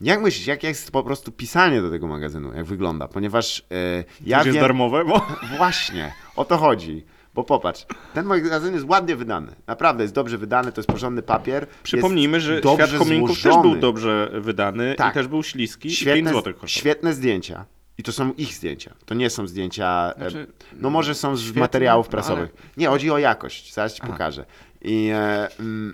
Jak 0.00 0.20
myślisz, 0.22 0.46
jak 0.46 0.62
jest 0.62 0.90
po 0.90 1.02
prostu 1.02 1.32
pisanie 1.32 1.82
do 1.82 1.90
tego 1.90 2.06
magazynu, 2.06 2.54
jak 2.54 2.64
wygląda? 2.64 3.08
Ponieważ 3.08 3.64
e, 3.70 4.04
ja 4.26 4.38
jest 4.38 4.50
wiem... 4.50 4.60
darmowe, 4.60 5.04
bo... 5.04 5.26
Właśnie, 5.56 6.12
o 6.36 6.44
to 6.44 6.56
chodzi. 6.56 7.04
Bo 7.34 7.44
popatrz, 7.44 7.86
ten 8.14 8.26
magazyn 8.26 8.74
jest 8.74 8.86
ładnie 8.88 9.16
wydany. 9.16 9.54
Naprawdę 9.66 10.04
jest 10.04 10.14
dobrze 10.14 10.38
wydany, 10.38 10.72
to 10.72 10.80
jest 10.80 10.88
porządny 10.90 11.22
papier. 11.22 11.66
Przypomnijmy, 11.82 12.40
że 12.40 12.60
dobrze 12.60 12.86
Świat 12.86 12.98
Kominków 12.98 13.42
też 13.42 13.56
był 13.62 13.76
dobrze 13.76 14.30
wydany 14.34 14.94
Tak. 14.94 15.12
i 15.12 15.14
też 15.14 15.26
był 15.28 15.42
śliski 15.42 15.88
i 15.88 15.92
Świetne, 15.96 16.14
5 16.14 16.28
zł 16.28 16.42
kosztował. 16.42 16.68
świetne 16.68 17.14
zdjęcia. 17.14 17.64
I 17.98 18.02
to 18.02 18.12
są 18.12 18.32
ich 18.32 18.54
zdjęcia. 18.54 18.94
To 19.06 19.14
nie 19.14 19.30
są 19.30 19.46
zdjęcia. 19.46 20.12
e, 20.16 20.20
Znaczy, 20.20 20.46
no 20.76 20.90
może 20.90 21.14
są 21.14 21.36
z 21.36 21.40
świetne, 21.42 21.60
materiałów 21.60 22.06
no 22.06 22.10
prasowych. 22.10 22.50
ale- 22.58 22.70
Nie, 22.76 22.86
chodzi 22.88 23.10
o 23.10 23.18
jakość. 23.18 23.74
Zaraz 23.74 23.94
ci 23.94 24.00
Aha. 24.02 24.12
pokażę. 24.12 24.44
I, 24.82 25.08
e, 25.14 25.48
mm, 25.60 25.92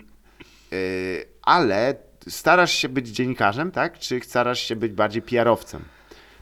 e, 0.73 0.77
ale 1.43 1.95
starasz 2.29 2.73
się 2.73 2.89
być 2.89 3.09
dziennikarzem, 3.09 3.71
tak? 3.71 3.99
Czy 3.99 4.21
starasz 4.21 4.61
się 4.61 4.77
być 4.77 4.93
bardziej 4.93 5.23
PR-owcem? 5.23 5.81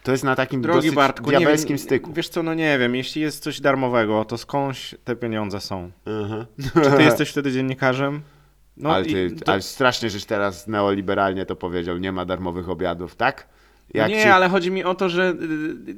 To 0.06 0.12
jest 0.12 0.24
na 0.24 0.36
takim 0.36 0.62
Drogi 0.62 0.78
dosyć 0.78 0.94
Bartku, 0.94 1.30
diabelskim 1.30 1.68
wiem, 1.76 1.78
styku. 1.78 2.12
wiesz 2.12 2.28
co, 2.28 2.42
no 2.42 2.54
nie 2.54 2.78
wiem, 2.78 2.94
jeśli 2.94 3.22
jest 3.22 3.42
coś 3.42 3.60
darmowego, 3.60 4.24
to 4.24 4.38
skądś 4.38 4.94
te 5.04 5.16
pieniądze 5.16 5.60
są. 5.60 5.90
Aha. 6.24 6.46
Czy 6.84 6.90
ty 6.90 7.02
jesteś 7.02 7.30
wtedy 7.30 7.52
dziennikarzem? 7.52 8.20
No 8.76 8.94
ale, 8.94 9.04
ty, 9.04 9.30
to- 9.30 9.52
ale 9.52 9.62
strasznie, 9.62 10.10
żeś 10.10 10.24
teraz 10.24 10.66
neoliberalnie 10.68 11.46
to 11.46 11.56
powiedział, 11.56 11.98
nie 11.98 12.12
ma 12.12 12.24
darmowych 12.24 12.68
obiadów, 12.68 13.16
tak? 13.16 13.48
Jak 13.94 14.08
nie, 14.08 14.22
ci- 14.22 14.28
ale 14.28 14.48
chodzi 14.48 14.70
mi 14.70 14.84
o 14.84 14.94
to, 14.94 15.08
że 15.08 15.22
y, 15.28 15.32
y, 15.90 15.94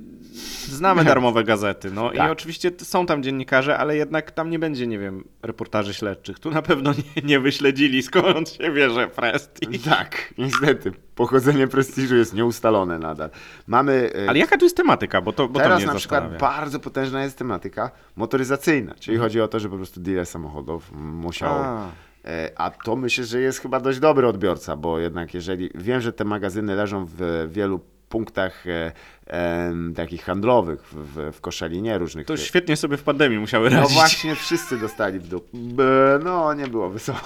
znamy 0.69 1.05
darmowe 1.05 1.45
gazety, 1.45 1.91
no 1.91 2.13
i 2.13 2.17
Tak. 2.17 2.33
oczywiście 2.33 2.71
t- 2.71 2.85
są 2.85 3.07
tam 3.07 3.23
dziennikarze, 3.23 3.79
ale 3.79 3.97
jednak 3.97 4.31
tam 4.31 4.51
nie 4.51 4.59
będzie, 4.59 4.87
nie 4.87 4.99
wiem, 4.99 5.25
reportaży 5.43 5.95
śledczych. 5.95 6.39
Tu 6.39 6.51
na 6.51 6.63
pewno 6.63 6.93
nie, 6.93 7.23
nie 7.23 7.41
wyśledzili, 7.41 8.03
skąd 8.03 8.49
się 8.49 8.71
bierze 8.73 9.09
prestiż. 9.09 9.83
Tak, 9.83 10.35
niestety. 10.39 10.93
Pochodzenie 11.15 11.67
prestiżu 11.69 12.17
jest 12.17 12.35
nieustalone 12.35 12.99
nadal. 12.99 13.31
Mamy. 13.67 14.11
e, 14.25 14.29
Ale 14.29 14.39
jaka 14.39 14.57
tu 14.59 14.65
jest 14.65 14.77
tematyka, 14.77 15.21
bo 15.21 15.33
to, 15.33 15.49
bo 15.49 15.59
to 15.59 15.65
Teraz 15.65 15.79
mnie 15.79 15.87
na 15.87 15.95
przykład 15.95 16.39
bardzo 16.39 16.81
potężna 16.81 17.25
jest 17.25 17.39
tematyka 17.39 17.91
motoryzacyjna, 18.17 18.95
czyli 19.01 19.17
chodzi 19.19 19.41
o 19.41 19.49
to, 19.49 19.61
że 19.61 19.69
po 19.69 19.77
prostu 19.77 20.01
dealer 20.01 20.27
samochodów 20.27 20.93
musiał. 20.93 21.53
A. 21.53 21.87
E, 22.25 22.51
A 22.57 22.71
to 22.71 22.97
myślę, 22.97 23.25
że 23.25 23.41
jest 23.41 23.61
chyba 23.61 23.81
dość 23.81 23.99
dobry 23.99 24.27
odbiorca, 24.29 24.77
bo 24.77 24.99
jednak 24.99 25.35
jeżeli 25.35 25.71
wiem, 25.75 26.01
że 26.01 26.13
te 26.13 26.25
magazyny 26.25 26.75
leżą 26.75 27.07
w 27.19 27.49
wielu 27.53 27.81
punktach 28.09 28.67
e, 28.67 28.93
em, 29.29 29.95
takich 29.95 30.25
handlowych 30.25 30.83
w, 30.83 30.95
w, 30.95 31.33
w 31.37 31.41
Koszalinie 31.41 31.99
różnych. 31.99 32.27
To 32.27 32.37
świetnie 32.37 32.77
sobie 32.77 32.97
w 32.97 33.03
pandemii 33.03 33.39
musiały 33.39 33.71
No 33.71 33.77
radzić. 33.81 33.95
właśnie, 33.95 34.35
wszyscy 34.37 34.77
dostali 34.79 35.19
w 35.19 35.29
dół. 35.29 35.41
B- 35.55 36.21
No, 36.25 36.55
nie 36.55 36.67
było 36.67 36.91
wesoło. 36.91 37.19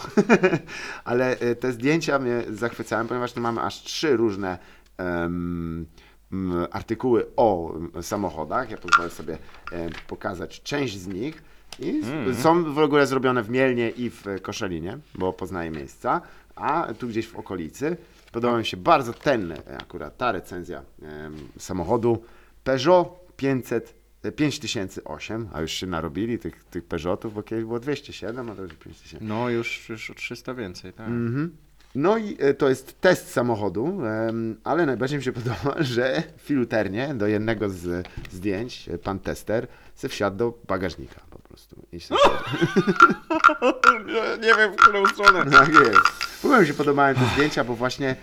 Ale 1.05 1.39
e, 1.39 1.55
te 1.55 1.73
zdjęcia 1.73 2.19
mnie 2.19 2.43
zachwycają, 2.51 3.07
ponieważ 3.07 3.33
tu 3.33 3.41
mamy 3.41 3.61
aż 3.61 3.83
trzy 3.83 4.17
różne 4.17 4.59
em, 4.99 5.87
artykuły 6.71 7.27
o 7.37 7.75
samochodach. 8.03 8.71
Ja 8.71 8.77
pozwolę 8.79 9.11
sobie 9.11 9.39
e, 9.73 9.89
pokazać 10.07 10.63
część 10.63 10.99
z 10.99 11.07
nich. 11.07 11.43
I 11.81 12.01
s- 12.31 12.39
są 12.39 12.75
w 12.75 12.79
ogóle 12.79 13.07
zrobione 13.07 13.43
w 13.43 13.51
Mielnie 13.51 13.91
i 13.91 14.11
w 14.11 14.25
Koszalinie, 14.43 14.99
bo 15.15 15.33
poznaję 15.33 15.71
miejsca, 15.71 16.21
a 16.57 16.89
tu 16.99 17.09
gdzieś 17.09 17.29
w 17.29 17.37
okolicy. 17.37 17.97
Podoba 18.33 18.59
mi 18.59 18.67
się 18.67 18.77
bardzo 18.77 19.13
ten, 19.13 19.53
e, 19.53 19.79
akurat 19.81 20.17
ta 20.17 20.33
recenzja 20.33 20.83
samochodu 21.59 22.23
Peugeot 22.65 23.23
500, 23.37 23.95
e, 24.23 24.33
5008, 24.33 25.49
a 25.53 25.61
już 25.61 25.73
się 25.73 25.87
narobili 25.87 26.39
tych, 26.39 26.65
tych 26.65 26.85
Peugeotów, 26.85 27.35
bo 27.35 27.43
kiedyś 27.43 27.65
było 27.65 27.81
207, 27.81 28.51
a 28.51 28.55
5007. 28.55 29.29
No 29.29 29.51
już, 29.51 29.89
już 29.89 30.11
o 30.11 30.15
300 30.15 30.55
więcej, 30.55 30.93
tak. 30.93 31.07
Mhm. 31.07 31.57
No 31.95 32.19
i 32.19 32.37
e, 32.39 32.55
to 32.55 32.69
jest 32.69 33.01
test 33.01 33.31
samochodu, 33.31 34.01
ale 34.65 34.87
najbardziej 34.87 35.19
mi 35.19 35.25
się 35.25 35.33
podoba, 35.43 35.83
że 35.83 36.23
filuternie 36.39 37.15
do 37.15 37.27
jednego 37.27 37.71
z 37.71 38.09
zdjęć 38.31 38.89
e, 38.89 38.99
pan 38.99 39.19
tester 39.19 39.67
se 39.95 40.09
wsiadł 40.09 40.37
do 40.37 40.59
bagażnika 40.69 41.21
po 41.31 41.39
prostu. 41.39 41.87
I 41.93 42.01
se 42.01 42.15
nie, 44.07 44.39
nie 44.49 44.55
wiem, 44.55 44.73
w 44.73 44.77
którą 44.77 45.07
stronę. 45.07 45.51
tak 45.51 45.75
jest. 45.75 46.32
W 46.43 46.45
ogóle 46.45 46.61
mi 46.61 46.67
się 46.67 46.75
podobają 46.75 47.15
te 47.15 47.21
zdjęcia, 47.35 47.65
bo 47.65 47.75
właśnie 47.75 48.17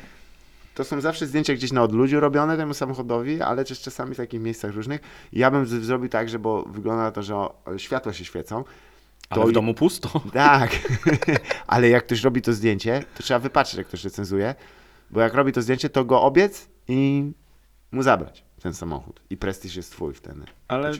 to 0.75 0.83
są 0.83 1.01
zawsze 1.01 1.27
zdjęcia 1.27 1.53
gdzieś 1.53 1.71
na 1.71 1.83
odludziu 1.83 2.19
robione 2.19 2.57
temu 2.57 2.73
samochodowi, 2.73 3.41
ale 3.41 3.65
też 3.65 3.81
czasami 3.81 4.13
w 4.13 4.17
takich 4.17 4.41
miejscach 4.41 4.75
różnych. 4.75 5.01
Ja 5.33 5.51
bym 5.51 5.65
z- 5.65 5.69
zrobił 5.85 6.09
tak, 6.09 6.29
że 6.29 6.39
bo 6.39 6.63
wygląda 6.63 7.03
na 7.03 7.11
to, 7.11 7.23
że 7.23 7.35
o, 7.35 7.53
światła 7.77 8.13
się 8.13 8.25
świecą. 8.25 8.63
Ale 9.29 9.45
w 9.45 9.51
domu 9.51 9.73
pusto. 9.73 10.21
Tak, 10.33 10.71
ale 11.67 11.89
jak 11.89 12.05
ktoś 12.05 12.23
robi 12.23 12.41
to 12.41 12.53
zdjęcie, 12.53 13.03
to 13.17 13.23
trzeba 13.23 13.39
wypatrzeć, 13.39 13.77
jak 13.77 13.87
ktoś 13.87 14.03
recenzuje, 14.03 14.55
bo 15.11 15.21
jak 15.21 15.33
robi 15.33 15.51
to 15.51 15.61
zdjęcie, 15.61 15.89
to 15.89 16.05
go 16.05 16.21
obiec 16.21 16.67
i 16.87 17.31
mu 17.91 18.03
zabrać 18.03 18.43
ten 18.59 18.73
samochód. 18.73 19.19
I 19.29 19.37
prestiż 19.37 19.75
jest 19.75 19.91
twój 19.91 20.13
wtedy. 20.13 20.41
Ale 20.67 20.91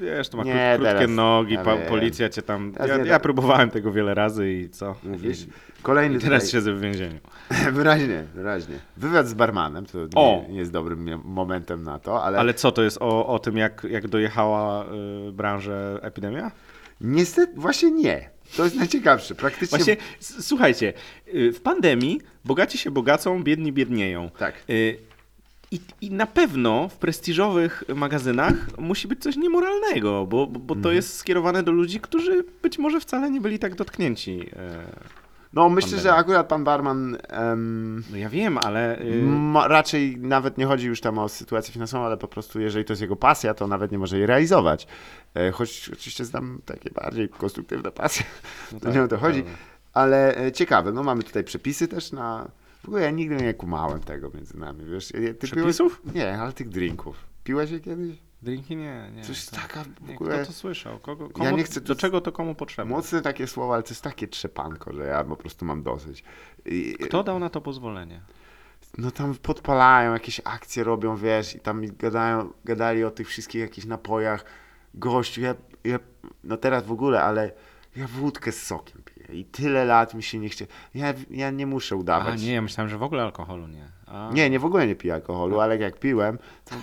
wiesz, 0.00 0.28
to 0.28 0.36
ma 0.36 0.44
Nie, 0.44 0.72
krótkie 0.76 0.94
teraz- 0.94 1.10
nogi, 1.10 1.54
ja 1.54 1.64
policja 1.88 2.28
cię 2.28 2.42
tam... 2.42 2.72
Ja, 2.88 2.96
ja 3.04 3.20
próbowałem 3.20 3.70
tego 3.70 3.92
wiele 3.92 4.14
razy 4.14 4.52
i 4.52 4.68
co? 4.70 4.94
Mówisz? 5.04 5.46
Kolejny 5.82 6.16
I 6.18 6.20
teraz 6.20 6.42
tutaj- 6.42 6.52
siedzę 6.52 6.72
w 6.72 6.80
więzieniu. 6.80 7.18
Wyraźnie, 7.72 8.24
wyraźnie. 8.34 8.74
Wywiad 8.96 9.28
z 9.28 9.34
barmanem, 9.34 9.86
to 9.86 9.98
nie, 10.16 10.48
nie 10.48 10.58
jest 10.58 10.72
dobrym 10.72 11.20
momentem 11.24 11.82
na 11.82 11.98
to, 11.98 12.24
ale, 12.24 12.38
Ale 12.38 12.54
co 12.54 12.72
to 12.72 12.82
jest 12.82 12.98
o, 13.00 13.26
o 13.26 13.38
tym, 13.38 13.56
jak, 13.56 13.86
jak 13.90 14.08
dojechała 14.08 14.84
y, 15.28 15.32
branżę 15.32 15.98
epidemia? 16.02 16.50
niestety 17.00 17.52
właśnie 17.56 17.90
nie. 17.90 18.30
To 18.56 18.64
jest 18.64 18.76
najciekawsze. 18.76 19.34
Praktycznie 19.34 19.78
Właśnie, 19.78 19.96
słuchajcie, 20.20 20.92
y, 21.34 21.52
w 21.52 21.60
pandemii 21.60 22.20
bogaci 22.44 22.78
się 22.78 22.90
bogacą, 22.90 23.42
biedni 23.42 23.72
biednieją. 23.72 24.30
tak. 24.38 24.54
Y, 24.70 24.98
I, 25.72 25.80
I 26.00 26.10
na 26.10 26.26
pewno 26.26 26.88
w 26.88 26.96
prestiżowych 26.96 27.84
magazynach 27.94 28.54
musi 28.78 29.08
być 29.08 29.22
coś 29.22 29.36
niemoralnego, 29.36 30.26
bo, 30.26 30.46
bo, 30.46 30.74
to 30.74 30.78
Mhm. 30.78 30.94
jest 30.94 31.16
skierowane 31.16 31.62
do 31.62 31.72
ludzi, 31.72 32.00
którzy 32.00 32.44
być 32.62 32.78
może 32.78 33.00
wcale 33.00 33.30
nie 33.30 33.40
byli 33.40 33.58
tak 33.58 33.74
dotknięci. 33.74 34.48
e, 34.56 34.82
No 35.52 35.68
myślę, 35.68 35.98
że 35.98 36.14
akurat 36.14 36.48
pan 36.48 36.64
barman 36.64 37.16
No 38.10 38.16
ja 38.16 38.28
wiem, 38.28 38.58
ale 38.64 39.00
y, 39.00 39.22
ma, 39.22 39.68
raczej 39.68 40.16
nawet 40.18 40.58
nie 40.58 40.66
chodzi 40.66 40.86
już 40.86 41.00
tam 41.00 41.18
o 41.18 41.28
sytuację 41.28 41.72
finansową, 41.72 42.04
ale 42.04 42.16
po 42.16 42.28
prostu 42.28 42.60
jeżeli 42.60 42.84
to 42.84 42.92
jest 42.92 43.02
jego 43.02 43.16
pasja, 43.16 43.54
to 43.54 43.66
nawet 43.66 43.92
nie 43.92 43.98
może 43.98 44.16
jej 44.18 44.26
realizować. 44.26 44.86
E, 45.34 45.50
Choć 45.50 45.90
oczywiście 45.92 46.24
znam 46.24 46.60
takie 46.66 46.90
bardziej 46.90 47.28
konstruktywne 47.28 47.90
pasje, 47.92 48.24
no 48.72 48.80
to 48.80 48.90
nie 48.92 49.02
o 49.02 49.08
to 49.08 49.18
chodzi. 49.18 49.44
Ale 49.94 50.36
e, 50.46 50.52
ciekawe, 50.52 50.92
no 50.92 51.02
mamy 51.02 51.22
tutaj 51.22 51.44
przepisy 51.44 51.88
też 51.88 52.12
na... 52.12 52.48
W 52.82 52.88
ogóle 52.88 53.02
ja 53.02 53.10
nigdy 53.10 53.36
nie 53.36 53.54
kumałem 53.54 54.00
tego 54.00 54.30
między 54.34 54.58
nami, 54.58 54.84
wiesz. 54.84 55.08
Ty 55.08 55.18
piłeś- 55.18 55.38
Przepisów? 55.38 56.02
Nie, 56.14 56.38
ale 56.38 56.52
tych 56.52 56.68
drinków. 56.68 57.16
Piłeś 57.44 57.70
je 57.70 57.80
kiedyś? 57.80 58.18
Drinki 58.42 58.76
nie, 58.76 59.10
nie. 59.16 59.22
Coś 59.22 59.46
to- 59.46 59.56
taka 59.56 59.84
w 59.84 60.08
nie, 60.08 60.14
ogóle... 60.14 60.36
Kto 60.36 60.46
to 60.46 60.52
słyszał? 60.52 60.98
Kogo, 60.98 61.30
komu, 61.30 61.56
nie 61.56 61.64
chcę 61.64 61.80
do 61.80 61.94
czego 61.94 62.20
to 62.20 62.32
komu 62.32 62.54
potrzebne? 62.54 62.94
Mocne 62.94 63.22
takie 63.22 63.46
słowa, 63.46 63.74
ale 63.74 63.82
to 63.82 63.88
jest 63.88 64.02
takie 64.02 64.28
trzepanko, 64.28 64.92
że 64.92 65.04
ja 65.06 65.24
po 65.24 65.36
prostu 65.36 65.64
mam 65.64 65.82
dosyć. 65.82 66.24
I, 66.66 66.94
Kto 67.00 67.22
dał 67.22 67.38
na 67.38 67.50
to 67.50 67.60
pozwolenie? 67.60 68.20
No 68.98 69.10
tam 69.10 69.34
podpalają, 69.34 70.12
jakieś 70.12 70.40
akcje 70.44 70.84
robią, 70.84 71.16
wiesz, 71.16 71.54
i 71.54 71.60
tam 71.60 71.82
gadają, 71.98 72.50
gadali 72.64 73.04
o 73.04 73.10
tych 73.10 73.28
wszystkich 73.28 73.60
jakichś 73.60 73.86
napojach. 73.86 74.44
Gościu, 74.94 75.40
ja, 75.40 75.54
ja, 75.84 75.98
no 76.44 76.56
teraz 76.56 76.86
w 76.86 76.92
ogóle, 76.92 77.22
ale 77.22 77.52
ja 77.96 78.06
wódkę 78.06 78.52
z 78.52 78.62
sokiem 78.66 79.02
piję 79.04 79.40
i 79.40 79.44
tyle 79.44 79.84
lat 79.84 80.14
mi 80.14 80.22
się 80.22 80.38
nie 80.38 80.48
chce. 80.48 80.66
Ja, 80.94 81.14
ja 81.30 81.50
nie 81.50 81.66
muszę 81.66 81.94
A 81.94 81.98
udawać. 81.98 82.42
nie, 82.42 82.52
ja 82.52 82.62
myślałem, 82.62 82.88
że 82.90 82.98
w 82.98 83.02
ogóle 83.02 83.22
alkoholu 83.22 83.66
nie. 83.66 83.84
A, 84.06 84.30
nie, 84.32 84.50
nie, 84.50 84.58
w 84.58 84.64
ogóle 84.64 84.86
nie 84.86 84.94
piję 84.94 85.14
alkoholu, 85.14 85.60
ale 85.60 85.78
jak 85.78 85.98
piłem, 85.98 86.38
to 86.64 86.74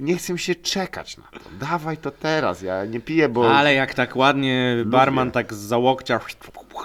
nie 0.00 0.16
chcę 0.16 0.38
się 0.38 0.54
czekać 0.54 1.16
na 1.16 1.24
to. 1.24 1.40
Dawaj 1.60 1.96
to 1.96 2.10
teraz, 2.10 2.62
ja 2.62 2.84
nie 2.84 3.00
piję, 3.00 3.28
bo... 3.28 3.54
Ale 3.56 3.74
jak 3.74 3.94
tak 3.94 4.16
ładnie 4.16 4.76
barman 4.86 5.30
tak 5.30 5.54
z 5.54 5.72
łokcia, 5.72 6.20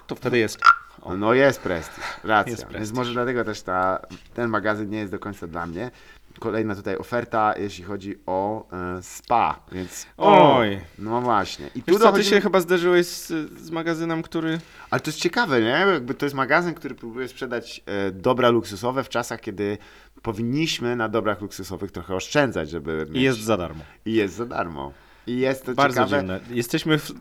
to 0.08 0.16
wtedy 0.16 0.38
jest... 0.38 0.60
O, 1.02 1.18
No 1.18 1.34
jest 1.34 1.62
prestiż, 1.62 2.04
racja. 2.24 2.52
Jest 2.52 2.64
Więc 2.64 2.74
prestiż. 2.74 2.96
może 2.96 3.14
dlatego 3.14 3.44
też 3.46 3.62
ta, 3.62 4.00
ten 4.34 4.50
magazyn 4.50 4.90
nie 4.90 4.98
jest 4.98 5.12
do 5.12 5.20
końca 5.20 5.48
dla 5.48 5.66
mnie. 5.66 5.92
Kolejna 6.40 6.76
tutaj 6.76 6.98
oferta, 6.98 7.54
jeśli 7.58 7.84
chodzi 7.84 8.16
o 8.26 8.68
e, 8.72 9.04
spa, 9.04 9.60
więc... 9.72 10.08
Oj. 10.18 10.80
No 11.00 11.22
właśnie. 11.22 11.68
I 11.76 11.84
tu 11.84 11.92
Wiesz 11.92 11.96
co, 11.98 12.00
ty 12.00 12.12
dochodzi... 12.12 12.30
się 12.30 12.42
chyba 12.42 12.60
zderzyłeś 12.60 13.08
z, 13.08 13.28
z 13.62 13.72
magazynem, 13.72 14.24
który... 14.24 14.60
Ale 14.90 15.02
to 15.02 15.10
jest 15.10 15.20
ciekawe, 15.20 15.62
nie? 15.62 15.68
Jakby 15.68 16.14
to 16.14 16.26
jest 16.26 16.36
magazyn, 16.36 16.74
który 16.74 16.96
próbuje 16.96 17.28
sprzedać 17.28 17.84
e, 17.86 18.12
dobra 18.12 18.50
luksusowe 18.50 19.04
w 19.04 19.10
czasach, 19.10 19.42
kiedy 19.42 19.78
powinniśmy 20.22 20.96
na 20.96 21.10
dobrach 21.10 21.42
luksusowych 21.42 21.92
trochę 21.92 22.16
oszczędzać, 22.16 22.70
żeby 22.70 23.06
mieć... 23.10 23.18
I 23.18 23.22
jest 23.22 23.40
za 23.40 23.58
darmo. 23.58 23.84
I 24.06 24.14
jest 24.14 24.36
za 24.36 24.46
darmo. 24.46 24.94
I 25.28 25.40
jest 25.40 25.66
to 25.66 25.74
Bardzo 25.74 25.94
ciekawe. 26.06 26.20
dziwne. 26.20 26.40
Jesteśmy 26.50 26.98
w... 26.98 27.12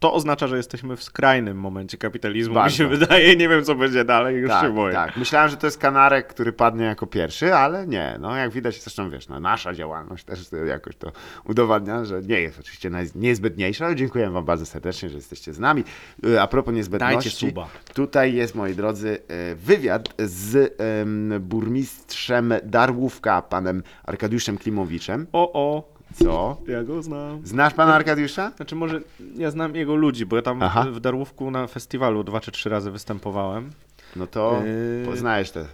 To 0.00 0.12
oznacza, 0.14 0.46
że 0.46 0.56
jesteśmy 0.56 0.96
w 0.96 1.02
skrajnym 1.02 1.56
momencie 1.56 1.98
kapitalizmu. 1.98 2.54
Bardzo. 2.54 2.72
Mi 2.72 2.76
się 2.76 2.86
wydaje, 2.98 3.36
nie 3.36 3.48
wiem 3.48 3.64
co 3.64 3.74
będzie 3.74 4.04
dalej, 4.04 4.36
już 4.36 4.50
tak, 4.50 4.62
się 4.62 4.74
boję. 4.74 4.94
tak. 4.94 5.16
Myślałem, 5.16 5.50
że 5.50 5.56
to 5.56 5.66
jest 5.66 5.78
kanarek, 5.78 6.26
który 6.26 6.52
padnie 6.52 6.84
jako 6.84 7.06
pierwszy, 7.06 7.54
ale 7.54 7.86
nie. 7.86 8.16
No 8.20 8.36
jak 8.36 8.50
widać, 8.50 8.82
zresztą 8.82 9.10
wiesz, 9.10 9.28
no, 9.28 9.40
nasza 9.40 9.74
działalność 9.74 10.24
też 10.24 10.40
jakoś 10.68 10.96
to 10.96 11.12
udowadnia, 11.44 12.04
że 12.04 12.22
nie 12.22 12.40
jest 12.40 12.60
oczywiście 12.60 12.90
niezbędniejsza, 13.14 13.86
ale 13.86 13.96
dziękuję 13.96 14.30
wam 14.30 14.44
bardzo 14.44 14.66
serdecznie, 14.66 15.08
że 15.08 15.16
jesteście 15.16 15.52
z 15.52 15.58
nami. 15.58 15.84
E, 16.26 16.42
A 16.42 16.46
propos 16.46 16.74
niezbędności, 16.74 17.54
tutaj 17.94 18.34
jest, 18.34 18.54
moi 18.54 18.74
drodzy, 18.74 19.18
e, 19.28 19.54
wywiad 19.54 20.08
z 20.18 20.74
em, 20.80 21.32
burmistrzem 21.40 22.54
Darłówka, 22.64 23.42
panem 23.42 23.82
Arkadiuszem 24.04 24.58
Klimowiczem. 24.58 25.26
O, 25.32 25.52
o, 25.52 25.99
Co? 26.14 26.56
ja 26.68 26.84
go 26.84 27.02
znam. 27.02 27.46
Znasz 27.46 27.74
pana 27.74 27.94
Arkadiusza? 27.94 28.50
Znaczy 28.56 28.74
może 28.76 29.00
ja 29.36 29.50
znam 29.50 29.74
jego 29.76 29.94
ludzi, 29.94 30.26
bo 30.26 30.36
ja 30.36 30.42
tam 30.42 30.62
Aha. 30.62 30.86
w 30.92 31.00
Darłówku 31.00 31.50
na 31.50 31.66
festiwalu 31.66 32.24
dwa 32.24 32.40
czy 32.40 32.52
trzy 32.52 32.68
razy 32.68 32.90
występowałem. 32.90 33.70
No 34.16 34.26
to 34.26 34.62
Yy. 35.00 35.06
poznajesz 35.06 35.50
tę 35.50 35.64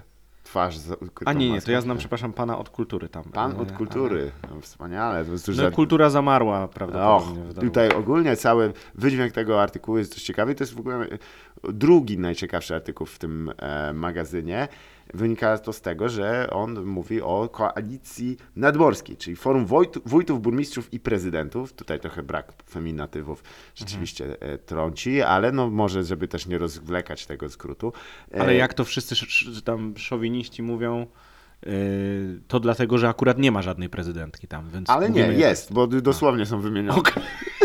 twarz. 0.44 0.78
z- 0.78 0.98
A 1.24 1.32
nie, 1.32 1.50
nie, 1.50 1.60
to 1.60 1.72
ja 1.72 1.80
znam, 1.80 1.98
przepraszam, 1.98 2.32
pana 2.32 2.58
od 2.58 2.68
kultury 2.70 3.08
tam. 3.08 3.24
Pan 3.24 3.52
Nie, 3.54 3.58
od 3.58 3.72
kultury. 3.72 4.30
No, 4.50 4.60
wspaniale. 4.60 5.24
To 5.24 5.32
jest 5.32 5.48
No 5.48 5.54
za... 5.54 5.70
kultura 5.70 6.10
zamarła 6.10 6.64
Och, 6.64 6.70
w 6.70 6.78
Darłówku. 6.78 7.60
tutaj 7.60 7.88
ogólnie 7.88 8.36
cały 8.36 8.72
wydźwięk 8.94 9.32
tego 9.32 9.62
artykułu 9.62 9.98
jest 9.98 10.12
dość 10.12 10.24
ciekawy. 10.24 10.54
To 10.54 10.64
jest 10.64 10.74
w 10.74 10.78
ogóle 10.80 11.06
drugi 11.64 12.18
najciekawszy 12.18 12.74
artykuł 12.74 13.06
w 13.06 13.18
tym 13.18 13.50
e, 13.58 13.92
magazynie. 13.92 14.68
Wynika 15.14 15.58
to 15.58 15.72
z 15.72 15.80
tego, 15.80 16.08
że 16.08 16.50
on 16.50 16.84
mówi 16.84 17.22
o 17.22 17.48
koalicji 17.52 18.36
nadmorskiej, 18.56 19.16
czyli 19.16 19.36
forum 19.36 19.66
wójtów, 20.06 20.42
burmistrzów 20.42 20.94
i 20.94 21.00
prezydentów. 21.00 21.72
Tutaj 21.72 22.00
trochę 22.00 22.22
brak 22.22 22.52
feminatywów 22.70 23.42
rzeczywiście 23.74 24.36
e, 24.40 24.58
trąci, 24.58 25.22
ale 25.22 25.52
no 25.52 25.70
może, 25.70 26.04
żeby 26.04 26.28
też 26.28 26.46
nie 26.46 26.58
rozwlekać 26.58 27.26
tego 27.26 27.48
skrótu. 27.48 27.92
E, 28.34 28.40
Ale 28.40 28.54
jak 28.54 28.74
to 28.74 28.84
wszyscy 28.84 29.14
sz, 29.14 29.48
sz, 29.48 29.62
tam 29.64 29.96
szowiniści 29.96 30.62
mówią, 30.62 31.06
yy, 31.66 31.72
to 32.48 32.60
dlatego, 32.60 32.98
że 32.98 33.08
akurat 33.08 33.38
nie 33.38 33.52
ma 33.52 33.62
żadnej 33.62 33.88
prezydentki 33.88 34.48
tam, 34.48 34.70
więc 34.70 34.90
Ale 34.90 35.10
nie, 35.10 35.20
jest, 35.20 35.72
bo 35.72 35.86
dosłownie 35.86 36.46
są 36.46 36.60
wymienione. 36.60 36.98
Okej. 36.98 37.22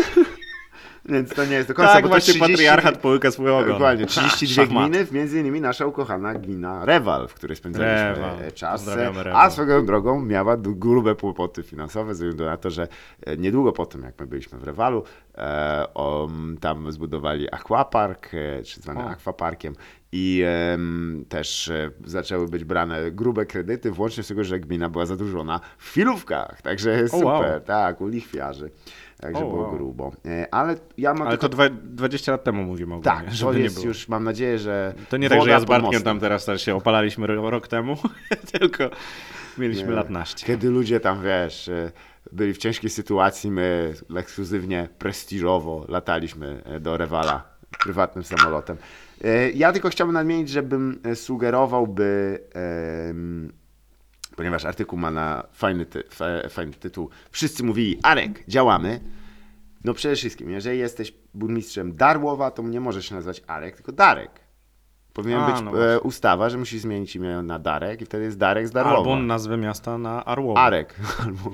Więc 1.04 1.30
to 1.34 1.44
nie 1.44 1.54
jest 1.54 1.68
do 1.68 1.74
końca. 1.74 1.92
Tak, 1.92 2.02
bo 2.02 2.08
właśnie 2.08 2.34
30 2.34 2.52
patriarchat 2.52 2.98
połyka 2.98 3.30
swój 3.30 3.50
ogon. 3.50 3.68
Dokładnie, 3.72 4.06
Ha, 4.06 4.28
32 4.28 4.54
szachmat. 4.54 4.90
gminy, 4.90 5.06
między 5.12 5.40
innymi 5.40 5.60
nasza 5.60 5.86
ukochana 5.86 6.34
gmina 6.34 6.84
Rewal, 6.84 7.28
w 7.28 7.34
której 7.34 7.56
spędzaliśmy 7.56 8.14
Rewal. 8.14 8.42
e, 8.42 8.52
czas. 8.52 8.90
A 9.34 9.50
swoją 9.50 9.86
drogą 9.86 10.20
miała 10.24 10.56
grube 10.56 11.14
kłopoty 11.14 11.62
finansowe, 11.62 12.14
ze 12.14 12.24
względu 12.24 12.44
na 12.44 12.56
to, 12.56 12.70
że 12.70 12.88
e, 13.26 13.36
niedługo 13.36 13.72
po 13.72 13.86
tym, 13.86 14.02
jak 14.02 14.20
my 14.20 14.26
byliśmy 14.26 14.58
w 14.58 14.64
Rewalu, 14.64 15.04
e, 15.34 15.86
tam 16.60 16.92
zbudowali 16.92 17.52
aquapark, 17.54 18.30
czy 18.64 18.80
zwany 18.80 19.00
O. 19.00 19.10
aquaparkiem 19.10 19.74
i 20.12 20.42
em, 20.46 21.24
też 21.28 21.68
e, 21.68 21.90
zaczęły 22.04 22.48
być 22.48 22.64
brane 22.64 23.10
grube 23.10 23.46
kredyty, 23.46 23.90
włącznie 23.90 24.22
z 24.22 24.28
tego, 24.28 24.44
że 24.44 24.60
gmina 24.60 24.88
była 24.88 25.06
zadłużona 25.06 25.60
w 25.78 25.84
chwilówkach, 25.84 26.62
także 26.62 27.08
super, 27.08 27.24
wow. 27.24 27.60
tak, 27.66 28.00
u 28.00 28.06
lichwiarzy. 28.08 28.70
Także 29.22 29.44
O, 29.44 29.48
było 29.48 29.62
wow. 29.62 29.72
grubo. 29.72 30.12
E, 30.26 30.54
Ale 30.54 30.76
ja 30.98 31.14
mam 31.14 31.22
Ale 31.22 31.30
tylko... 31.30 31.48
to 31.48 31.48
dwa, 31.48 31.64
20 31.84 32.32
lat 32.32 32.44
temu 32.44 32.62
mówimy 32.62 32.94
ogólnie, 32.94 33.04
Tak, 33.04 33.26
to 33.40 33.52
jest 33.52 33.84
już, 33.84 34.08
mam 34.08 34.24
nadzieję, 34.24 34.58
że 34.58 34.94
To 35.08 35.16
nie 35.16 35.28
tak, 35.28 35.42
że 35.42 35.50
ja 35.50 35.60
z 35.60 35.64
Bartkiem 35.64 36.02
tam 36.02 36.20
teraz 36.20 36.44
też 36.44 36.62
się 36.62 36.74
opalaliśmy 36.76 37.26
ro- 37.26 37.50
rok 37.50 37.68
temu, 37.68 37.96
tylko 38.58 38.90
mieliśmy 39.58 39.88
Nie. 39.88 39.94
lat 39.94 40.10
naście. 40.10 40.46
Kiedy 40.46 40.70
ludzie 40.70 41.00
tam, 41.00 41.22
wiesz, 41.22 41.68
e, 41.68 41.92
byli 42.32 42.54
w 42.54 42.58
ciężkiej 42.58 42.90
sytuacji, 42.90 43.50
my 43.50 43.94
ekskluzywnie, 44.16 44.88
prestiżowo 44.98 45.84
lataliśmy 45.88 46.62
e, 46.64 46.80
do 46.80 46.96
Rewala 46.96 47.44
prywatnym 47.84 48.24
samolotem. 48.24 48.76
Ja 49.54 49.72
tylko 49.72 49.88
chciałbym 49.88 50.14
nadmienić, 50.14 50.48
żebym 50.48 51.00
sugerował, 51.14 51.86
by, 51.86 52.38
ponieważ 54.36 54.64
artykuł 54.64 54.98
ma 54.98 55.10
na 55.10 55.46
fajny, 55.52 55.86
ty, 55.86 56.02
fa- 56.10 56.48
fajny 56.48 56.72
tytuł, 56.72 57.10
wszyscy 57.30 57.64
mówili, 57.64 57.98
Arek, 58.02 58.44
działamy. 58.48 59.00
No 59.84 59.94
przede 59.94 60.16
wszystkim, 60.16 60.50
jeżeli 60.50 60.78
jesteś 60.78 61.14
burmistrzem 61.34 61.96
Darłowa, 61.96 62.50
to 62.50 62.62
nie 62.62 62.80
możesz 62.80 63.06
się 63.08 63.14
nazywać 63.14 63.42
Arek, 63.46 63.76
tylko 63.76 63.92
Darek. 63.92 64.30
Powinien 65.12 65.40
A, 65.40 65.52
być 65.52 65.62
no 65.62 65.84
e, 65.86 66.00
ustawa, 66.00 66.50
że 66.50 66.58
musisz 66.58 66.80
zmienić 66.82 67.16
imię 67.16 67.42
na 67.42 67.58
Darek 67.58 68.02
i 68.02 68.04
wtedy 68.04 68.24
jest 68.24 68.38
Darek 68.38 68.68
z 68.68 68.70
Darłowa. 68.70 68.96
Albo 68.98 69.16
nazwę 69.16 69.56
miasta 69.56 69.98
na 69.98 70.24
Arłowo. 70.24 70.60
Arek. 70.60 70.94
Albo... 71.24 71.50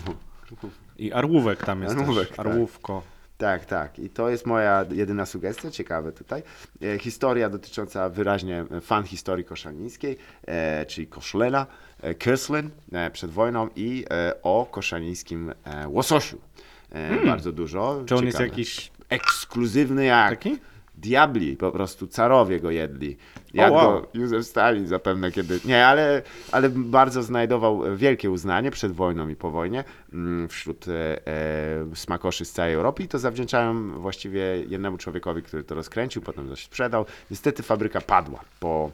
I 0.99 1.12
Arłówek 1.12 1.64
tam 1.64 1.82
jest 1.82 1.94
Arłówek, 1.94 2.28
też. 2.28 2.37
tak. 2.37 2.47
Arłówko. 2.47 3.02
Tak, 3.04 3.17
tak. 3.66 3.99
I 3.99 4.11
to 4.11 4.28
jest 4.28 4.47
moja 4.47 4.85
jedyna 4.90 5.26
sugestia, 5.26 5.71
ciekawe 5.71 6.12
tutaj. 6.12 6.42
E, 6.83 6.99
historia 6.99 7.50
dotycząca 7.50 8.09
wyraźnie 8.09 8.64
e, 8.71 8.80
fan 8.80 9.04
historii 9.04 9.45
koszalińskiej, 9.45 10.16
e, 10.47 10.87
czyli 10.87 11.07
Koszlena, 11.07 11.66
e, 12.02 12.14
e, 12.92 13.11
przed 13.11 13.30
wojną 13.30 13.68
i 13.76 14.04
e, 14.11 14.35
o 14.42 14.66
koszalińskim 14.71 15.52
e, 15.64 15.88
łososiu. 15.88 16.38
E, 16.92 17.26
Bardzo 17.26 17.52
dużo. 17.52 17.88
Hmm. 17.90 18.07
Czy 18.07 18.14
on 18.16 18.25
jest 18.25 18.38
Ciekawe. 18.38 18.49
jakiś 18.50 18.90
Ekskluzywny 19.09 20.04
jak 20.04 20.30
taki? 20.30 20.59
Diabli, 21.00 21.56
po 21.56 21.72
prostu 21.72 22.06
carowie 22.06 22.60
go 22.60 22.70
jedli. 22.70 23.16
Jak 23.54 23.72
wow. 23.72 24.00
go 24.00 24.08
Józef 24.14 24.46
Stalin 24.46 24.86
zapewne 24.86 25.32
kiedy... 25.32 25.60
Nie, 25.64 25.86
ale, 25.86 26.22
ale 26.52 26.68
bardzo 26.70 27.22
znajdował 27.22 27.96
wielkie 27.96 28.30
uznanie 28.30 28.70
przed 28.70 28.92
wojną 28.92 29.28
i 29.28 29.36
po 29.36 29.50
wojnie 29.50 29.84
mm, 30.12 30.48
wśród 30.48 30.88
e, 30.88 31.26
e, 31.26 31.96
smakoszy 31.96 32.44
z 32.44 32.52
całej 32.52 32.74
Europy 32.74 33.02
i 33.02 33.08
to 33.08 33.18
zawdzięczałem 33.18 34.00
właściwie 34.00 34.40
jednemu 34.68 34.98
człowiekowi, 34.98 35.42
który 35.42 35.64
to 35.64 35.74
rozkręcił, 35.74 36.22
potem 36.22 36.48
coś 36.48 36.64
sprzedał. 36.64 37.06
Niestety 37.30 37.62
fabryka 37.62 38.00
padła 38.00 38.40
po... 38.60 38.90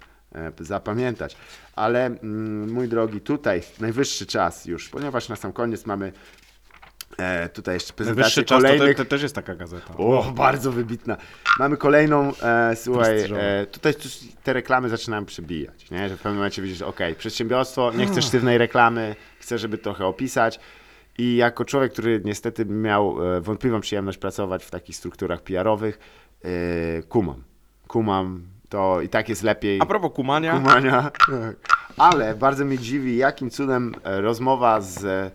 zapamiętać. 0.59 1.37
Ale 1.75 2.05
mm, 2.05 2.71
mój 2.71 2.87
drogi, 2.87 3.21
tutaj 3.21 3.61
najwyższy 3.79 4.25
czas 4.25 4.65
już, 4.65 4.89
ponieważ 4.89 5.29
na 5.29 5.35
sam 5.35 5.53
koniec 5.53 5.85
mamy 5.85 6.11
e, 7.17 7.49
tutaj 7.49 7.73
jeszcze 7.73 7.93
prezentację 7.93 8.43
to, 8.43 8.55
kolejnych... 8.55 8.97
te, 8.97 9.03
to 9.05 9.09
też 9.09 9.21
jest 9.21 9.35
taka 9.35 9.55
gazeta. 9.55 9.97
O, 9.97 10.31
bardzo 10.35 10.71
wybitna. 10.71 11.17
Mamy 11.59 11.77
kolejną, 11.77 12.31
e, 12.41 12.75
słuchaj, 12.75 13.19
e, 13.21 13.65
tutaj 13.65 13.93
te 14.43 14.53
reklamy 14.53 14.89
zaczynają 14.89 15.25
przebijać, 15.25 15.91
nie? 15.91 16.09
że 16.09 16.15
w 16.15 16.19
pewnym 16.19 16.35
momencie 16.35 16.61
widzisz, 16.61 16.81
ok, 16.81 16.99
przedsiębiorstwo, 17.17 17.91
nie 17.91 18.07
chcesz 18.07 18.25
sztywnej 18.25 18.57
reklamy, 18.57 19.15
chcę, 19.39 19.57
żeby 19.57 19.77
trochę 19.77 20.05
opisać 20.05 20.59
i 21.19 21.35
jako 21.35 21.65
człowiek, 21.65 21.93
który 21.93 22.21
niestety 22.25 22.65
miał 22.65 23.35
e, 23.35 23.41
wątpliwą 23.41 23.81
przyjemność 23.81 24.17
pracować 24.17 24.65
w 24.65 24.71
takich 24.71 24.95
strukturach 24.95 25.41
PR-owych, 25.41 25.99
e, 26.43 26.49
kumam, 27.01 27.43
kumam, 27.87 28.43
to 28.69 29.01
i 29.01 29.09
tak 29.09 29.29
jest 29.29 29.43
lepiej. 29.43 29.79
A 29.81 29.85
propos 29.85 30.11
kumania, 30.13 30.53
Kumania. 30.53 31.01
Tak. 31.27 31.55
Ale 31.97 32.35
bardzo 32.35 32.65
mnie 32.65 32.77
dziwi, 32.77 33.17
jakim 33.17 33.49
cudem 33.49 33.95
e, 34.03 34.21
rozmowa 34.21 34.81
z 34.81 35.03
e, 35.05 35.31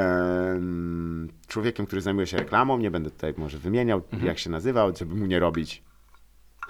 em, 0.00 1.28
człowiekiem, 1.48 1.86
który 1.86 2.02
zajmuje 2.02 2.26
się 2.26 2.36
reklamą, 2.36 2.78
nie 2.78 2.90
będę 2.90 3.10
tutaj 3.10 3.34
może 3.36 3.58
wymieniał, 3.58 4.02
Mhm. 4.12 4.26
jak 4.26 4.38
się 4.38 4.50
nazywał, 4.50 4.96
żeby 4.96 5.14
mu 5.14 5.26
nie 5.26 5.38
robić. 5.38 5.82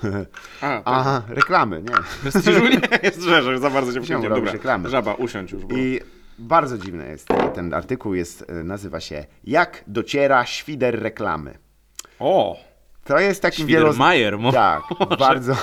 A, 0.03 0.05
tak. 0.61 0.83
Aha, 0.85 1.23
reklamy, 1.29 1.83
nie. 1.83 1.95
prestiżu 2.23 2.65
nie 2.69 2.99
jest, 3.03 3.23
że 3.23 3.59
za 3.59 3.71
bardzo 3.71 3.93
się 3.93 4.15
robić 4.15 4.29
Dobra, 4.29 4.53
reklamę. 4.53 4.89
żaba, 4.89 5.15
usiądź 5.15 5.53
już. 5.53 5.65
Bo... 5.65 5.77
I 5.77 6.01
bardzo 6.39 6.79
dziwny 6.79 7.09
jest 7.09 7.29
ten 7.55 7.75
artykuł, 7.75 8.15
jest, 8.15 8.45
e, 8.51 8.53
nazywa 8.65 9.01
się 9.01 9.25
Jak 9.45 9.85
dociera 9.87 10.47
świder 10.47 11.03
reklamy. 11.03 11.59
O, 12.19 12.57
To 13.05 13.19
jest 13.19 13.43
taki 13.43 13.67
wielo... 13.67 13.87
Świdermajer. 13.87 14.39
mo- 14.39 14.53
Tak, 14.53 14.83
bardzo. 15.19 15.57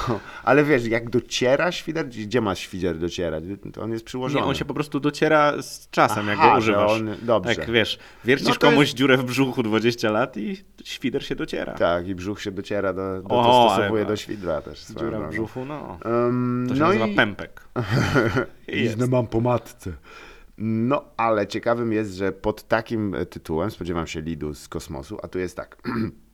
Ale 0.44 0.64
wiesz, 0.64 0.86
jak 0.88 1.10
dociera 1.10 1.72
świder, 1.72 2.08
gdzie 2.08 2.42
ma 2.42 2.56
świder 2.56 2.98
docierać? 3.00 3.44
To 3.74 3.82
on 3.82 3.92
jest 3.92 4.06
przyłożony. 4.06 4.42
Nie, 4.42 4.50
on 4.50 4.56
się 4.56 4.66
po 4.66 4.74
prostu 4.74 5.00
dociera 5.00 5.62
z 5.62 5.90
czasem, 5.90 6.28
jak 6.28 6.40
Aha, 6.40 6.56
go 6.56 6.62
że 6.62 6.72
używasz. 6.72 6.92
on- 6.92 7.16
dobrze. 7.26 7.56
Tak, 7.56 7.72
wiesz, 7.72 8.00
wiercisz 8.26 8.48
No 8.50 8.56
komuś 8.56 8.86
jest- 8.88 8.94
dziurę 8.94 9.18
w 9.18 9.24
brzuchu 9.24 9.64
20 9.64 10.12
lat 10.12 10.38
i 10.38 10.58
świder 10.84 11.26
się 11.26 11.36
dociera. 11.36 11.74
Tak, 11.74 12.08
i 12.08 12.16
brzuch 12.16 12.42
się 12.42 12.52
dociera, 12.52 12.94
do, 12.94 13.22
do, 13.22 13.30
O, 13.30 13.44
dostosowuje 13.68 14.02
ale- 14.02 14.12
do 14.12 14.16
świdra 14.16 14.62
też. 14.62 14.86
Dziura 15.00 15.20
w 15.20 15.30
brzuchu, 15.32 15.66
no. 15.66 16.00
Um, 16.06 16.66
To 16.70 16.74
się 16.76 16.80
no 16.82 16.88
nazywa 16.88 17.08
i... 17.08 17.16
pępek. 17.16 17.64
Liznę 18.68 19.08
mam 19.08 19.28
po 19.28 19.42
matce. 19.42 19.92
No, 20.58 21.04
ale 21.18 21.48
ciekawym 21.48 21.94
jest, 21.94 22.14
że 22.14 22.32
pod 22.32 22.68
takim 22.68 23.16
tytułem 23.30 23.72
spodziewam 23.72 24.08
się 24.08 24.22
lidu 24.22 24.54
z 24.54 24.68
kosmosu, 24.68 25.18
a 25.24 25.28
tu 25.28 25.40
jest 25.40 25.56
tak. 25.58 25.78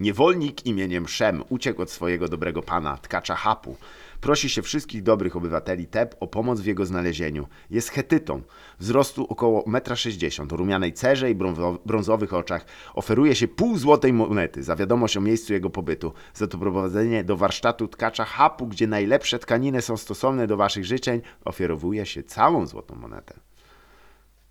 Niewolnik 0.00 0.66
imieniem 0.66 1.08
Szem 1.08 1.44
uciekł 1.48 1.82
od 1.82 1.90
swojego 1.90 2.28
dobrego 2.28 2.62
pana, 2.62 2.96
tkacza 2.98 3.34
Hapu. 3.34 3.76
Prosi 4.20 4.48
się 4.48 4.62
wszystkich 4.62 5.02
dobrych 5.02 5.36
obywateli 5.36 5.86
Teb 5.86 6.14
o 6.20 6.26
pomoc 6.26 6.60
w 6.60 6.66
jego 6.66 6.86
znalezieniu. 6.86 7.46
Jest 7.70 7.88
hetytą, 7.88 8.42
wzrostu 8.80 9.26
około 9.28 9.62
1,60 9.62 10.42
m, 10.42 10.48
o 10.52 10.56
rumianej 10.56 10.92
cerze 10.92 11.30
i 11.30 11.34
brązo- 11.34 11.78
brązowych 11.86 12.34
oczach. 12.34 12.64
Oferuje 12.94 13.34
się 13.34 13.48
pół 13.48 13.78
złotej 13.78 14.12
monety 14.12 14.62
za 14.62 14.76
wiadomość 14.76 15.16
o 15.16 15.20
miejscu 15.20 15.52
jego 15.52 15.70
pobytu, 15.70 16.12
za 16.34 16.46
to 16.46 16.58
prowadzenie 16.58 17.24
do 17.24 17.36
warsztatu 17.36 17.88
tkacza 17.88 18.24
Hapu, 18.24 18.66
gdzie 18.66 18.86
najlepsze 18.86 19.38
tkaniny 19.38 19.82
są 19.82 19.96
stosowne 19.96 20.46
do 20.46 20.56
waszych 20.56 20.84
życzeń, 20.84 21.20
ofiarowuje 21.44 22.06
się 22.06 22.22
całą 22.22 22.66
złotą 22.66 22.94
monetę. 22.94 23.34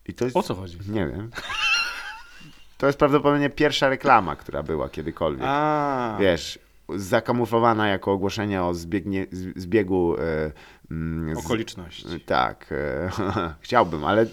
I 0.07 0.13
to 0.13 0.25
jest... 0.25 0.37
O 0.37 0.43
co 0.43 0.55
chodzi? 0.55 0.77
Nie 0.87 1.07
wiem. 1.07 1.31
To 2.83 2.87
jest 2.87 2.99
prawdopodobnie 2.99 3.49
pierwsza 3.49 3.89
reklama, 3.89 4.35
która 4.35 4.63
była 4.63 4.89
kiedykolwiek. 4.89 5.45
A, 5.47 6.17
Wiesz, 6.19 6.59
zakamuflowana 6.95 7.87
jako 7.87 8.11
ogłoszenie 8.11 8.63
o 8.63 8.73
zbiegnie, 8.73 9.27
zbiegu. 9.55 10.15
E, 10.17 10.51
mm, 10.91 11.37
okoliczności. 11.37 12.19
tak, 12.19 12.65
e, 12.71 13.09
chciałbym, 13.61 14.05
ale 14.05 14.25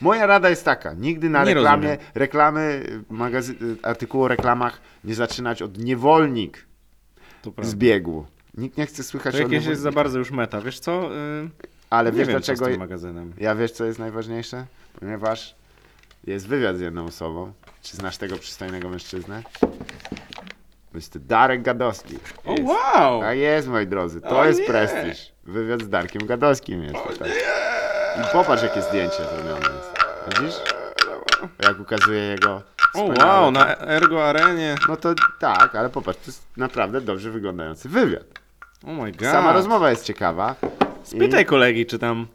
moja 0.00 0.26
rada 0.26 0.50
jest 0.50 0.64
taka: 0.64 0.92
nigdy 0.94 1.30
na 1.30 1.44
Nie 1.44 1.54
reklamie, 1.54 1.88
rozumiem. 1.88 2.06
reklamy, 2.14 2.86
magazy, 3.10 3.54
artykułu 3.82 4.24
o 4.24 4.28
reklamach 4.28 4.80
nie 5.04 5.14
zaczynać 5.14 5.62
od 5.62 5.78
niewolnik 5.78 6.66
zbiegu. 7.62 8.26
Nikt 8.56 8.78
nie 8.78 8.86
chce 8.86 9.02
słychać 9.02 9.34
To 9.34 9.38
o 9.38 9.42
jakieś 9.42 9.66
jest 9.66 9.82
za 9.82 9.92
bardzo 9.92 10.18
już 10.18 10.30
meta. 10.30 10.60
Wiesz 10.60 10.78
co? 10.78 11.02
Yy, 11.02 11.50
Ale 11.90 12.12
nie 12.12 12.18
wiesz 12.18 12.28
wiem, 12.28 12.36
dlaczego? 12.36 12.58
co 12.58 12.64
z 12.64 12.68
tym 12.68 12.78
magazynem. 12.78 13.32
Ja 13.38 13.54
wiesz, 13.54 13.72
co 13.72 13.84
jest 13.84 13.98
najważniejsze? 13.98 14.66
Ponieważ 15.00 15.54
jest 16.26 16.48
wywiad 16.48 16.76
z 16.76 16.80
jedną 16.80 17.04
osobą. 17.04 17.52
Czy 17.84 17.96
znasz 17.96 18.16
tego 18.16 18.36
przystojnego 18.38 18.88
mężczyznę? 18.88 19.42
Mr. 20.92 21.20
Darek 21.20 21.62
Gadowski. 21.62 22.18
O 22.46 22.50
Jest. 22.52 22.62
wow! 22.64 23.22
A 23.22 23.32
jest, 23.32 23.68
moi 23.68 23.86
drodzy, 23.86 24.20
to 24.20 24.38
O 24.38 24.44
jest 24.44 24.60
nie! 24.60 24.66
prestiż. 24.66 25.32
Wywiad 25.44 25.82
z 25.82 25.88
Darkiem 25.88 26.26
Gadowskim 26.26 26.82
jest 26.84 26.96
tutaj. 27.08 27.30
I 28.20 28.32
popatrz, 28.32 28.62
jakie 28.62 28.82
zdjęcie 28.82 29.16
zrobione 29.16 29.60
jest. 29.76 29.94
Widzisz? 30.40 30.54
Jak 31.62 31.80
ukazuje 31.80 32.20
jego 32.22 32.50
O 32.54 32.62
wspaniałe- 32.98 33.24
wow, 33.40 33.50
na 33.50 33.76
Ergo 33.78 34.24
Arenie. 34.28 34.74
No 34.88 34.96
to 34.96 35.14
tak, 35.40 35.74
ale 35.74 35.88
popatrz, 35.90 36.18
to 36.18 36.26
jest 36.26 36.42
naprawdę 36.56 37.00
dobrze 37.00 37.30
wyglądający 37.30 37.88
wywiad. 37.88 38.24
Oh 38.84 38.92
my 38.92 39.12
god. 39.12 39.28
Sama 39.30 39.52
rozmowa 39.52 39.90
jest 39.90 40.04
ciekawa. 40.04 40.54
Spytaj 41.02 41.46
kolegi, 41.46 41.86
czy 41.86 41.98
tam 41.98 42.26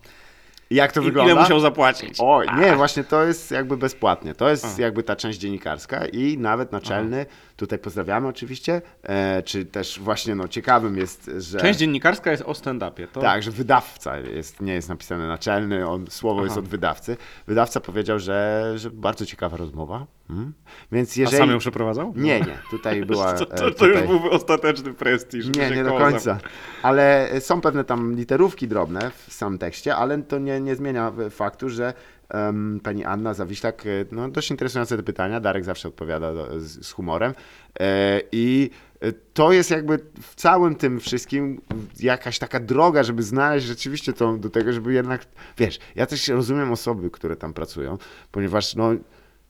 Jak 0.69 0.91
to 0.91 1.01
I, 1.01 1.03
wygląda? 1.03 1.31
ile 1.31 1.41
musiał 1.41 1.59
zapłacić? 1.59 2.19
O, 2.19 2.43
nie, 2.57 2.75
właśnie 2.75 3.03
to 3.03 3.23
jest 3.23 3.51
jakby 3.51 3.77
bezpłatnie. 3.77 4.35
To 4.35 4.49
jest 4.49 4.79
jakby 4.79 5.03
ta 5.03 5.15
część 5.15 5.39
dziennikarska 5.39 6.05
i 6.05 6.37
nawet 6.37 6.71
naczelny, 6.71 7.25
tutaj 7.55 7.79
pozdrawiamy 7.79 8.27
oczywiście, 8.27 8.81
e, 9.03 9.43
czy 9.43 9.65
też 9.65 9.99
właśnie 9.99 10.35
no 10.35 10.47
ciekawym 10.47 10.97
jest, 10.97 11.31
że... 11.37 11.59
Część 11.59 11.79
dziennikarska 11.79 12.31
jest 12.31 12.43
o 12.43 12.51
stand-upie. 12.51 13.07
To... 13.07 13.21
Tak, 13.21 13.43
że 13.43 13.51
wydawca 13.51 14.17
jest, 14.17 14.61
nie 14.61 14.73
jest 14.73 14.89
napisane 14.89 15.27
naczelny, 15.27 15.87
on, 15.87 16.05
słowo 16.09 16.43
jest 16.43 16.57
od 16.57 16.67
wydawcy. 16.67 17.17
Wydawca 17.47 17.79
powiedział, 17.79 18.19
że, 18.19 18.71
że 18.75 18.89
bardzo 18.89 19.25
ciekawa 19.25 19.57
rozmowa. 19.57 20.05
Mm. 20.29 20.53
Więc 20.91 21.17
A 21.17 21.21
jeżeli... 21.21 21.37
sam 21.37 21.49
ją 21.49 21.57
przeprowadzał? 21.57 22.13
Nie, 22.15 22.39
nie, 22.39 22.57
tutaj 22.71 23.05
była... 23.05 23.33
To, 23.33 23.43
e, 23.43 23.47
to, 23.47 23.71
to 23.71 23.87
już 23.87 23.95
tutaj- 23.95 24.07
byłby 24.07 24.29
ostateczny 24.29 24.93
prestiż. 24.93 25.57
nie, 25.57 25.71
nie 25.71 25.83
do 25.83 25.97
końca. 25.97 26.39
Ale 26.83 27.29
są 27.39 27.61
pewne 27.61 27.83
tam 27.83 28.15
literówki 28.15 28.67
drobne 28.67 29.11
w 29.27 29.33
samym 29.33 29.59
tekście, 29.59 29.95
ale 29.95 30.23
to 30.23 30.39
nie, 30.39 30.61
nie 30.61 30.75
zmienia 30.75 31.13
faktu, 31.29 31.69
że 31.69 31.93
em, 32.29 32.79
pani 32.83 33.05
Anna 33.05 33.33
Zawiślak, 33.33 33.85
e, 33.85 33.89
no 34.11 34.29
dość 34.29 34.51
interesujące 34.51 34.97
te 34.97 35.03
pytania, 35.03 35.39
Darek 35.39 35.63
zawsze 35.63 35.87
odpowiada 35.87 36.33
do, 36.33 36.59
z, 36.59 36.85
z 36.85 36.91
humorem 36.91 37.33
e, 37.79 38.21
i 38.31 38.69
e, 39.01 39.11
to 39.11 39.51
jest 39.51 39.71
jakby 39.71 39.99
w 40.21 40.35
całym 40.35 40.75
tym 40.75 40.99
wszystkim 40.99 41.61
jakaś 41.99 42.39
taka 42.39 42.59
droga, 42.59 43.03
żeby 43.03 43.23
znaleźć 43.23 43.67
rzeczywiście 43.67 44.13
to 44.13 44.37
do 44.37 44.49
tego, 44.49 44.73
żeby 44.73 44.93
jednak, 44.93 45.25
wiesz, 45.57 45.79
ja 45.95 46.05
też 46.05 46.27
rozumiem 46.27 46.71
osoby, 46.71 47.09
które 47.11 47.35
tam 47.35 47.53
pracują, 47.53 47.97
ponieważ 48.31 48.75
no 48.75 48.93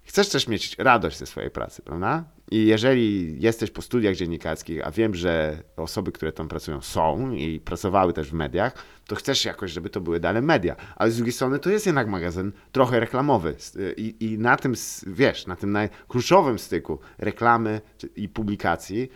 chcesz 0.10 0.30
też 0.30 0.48
mieć 0.48 0.76
radość 0.78 1.18
ze 1.18 1.26
swojej 1.26 1.52
pracy, 1.52 1.82
prawda? 1.82 2.24
I 2.52 2.66
jeżeli 2.66 3.36
jesteś 3.42 3.72
po 3.72 3.82
studiach 3.82 4.16
dziennikarskich, 4.16 4.88
a 4.88 4.92
wiem, 4.92 5.16
że 5.16 5.64
osoby, 5.78 6.12
które 6.12 6.32
tam 6.32 6.48
pracują 6.48 6.82
są 6.82 7.32
i 7.32 7.60
pracowały 7.60 8.14
też 8.14 8.30
w 8.30 8.34
mediach, 8.34 8.74
to 9.08 9.16
chcesz 9.16 9.46
jakoś, 9.46 9.72
żeby 9.72 9.90
to 9.90 10.02
były 10.02 10.20
dalej 10.20 10.42
media. 10.42 10.76
Ale 10.96 11.12
z 11.12 11.16
drugiej 11.16 11.34
strony 11.34 11.60
to 11.60 11.70
jest 11.70 11.86
jednak 11.86 12.08
magazyn 12.08 12.52
trochę 12.72 13.00
reklamowy. 13.00 13.56
I, 13.98 14.16
i 14.20 14.38
na 14.38 14.58
tym, 14.58 14.74
wiesz, 15.08 15.48
na 15.48 15.56
tym 15.56 15.72
najkluczowym 15.72 16.60
styku 16.60 17.00
reklamy 17.18 17.82
i 18.16 18.30
publikacji, 18.30 19.10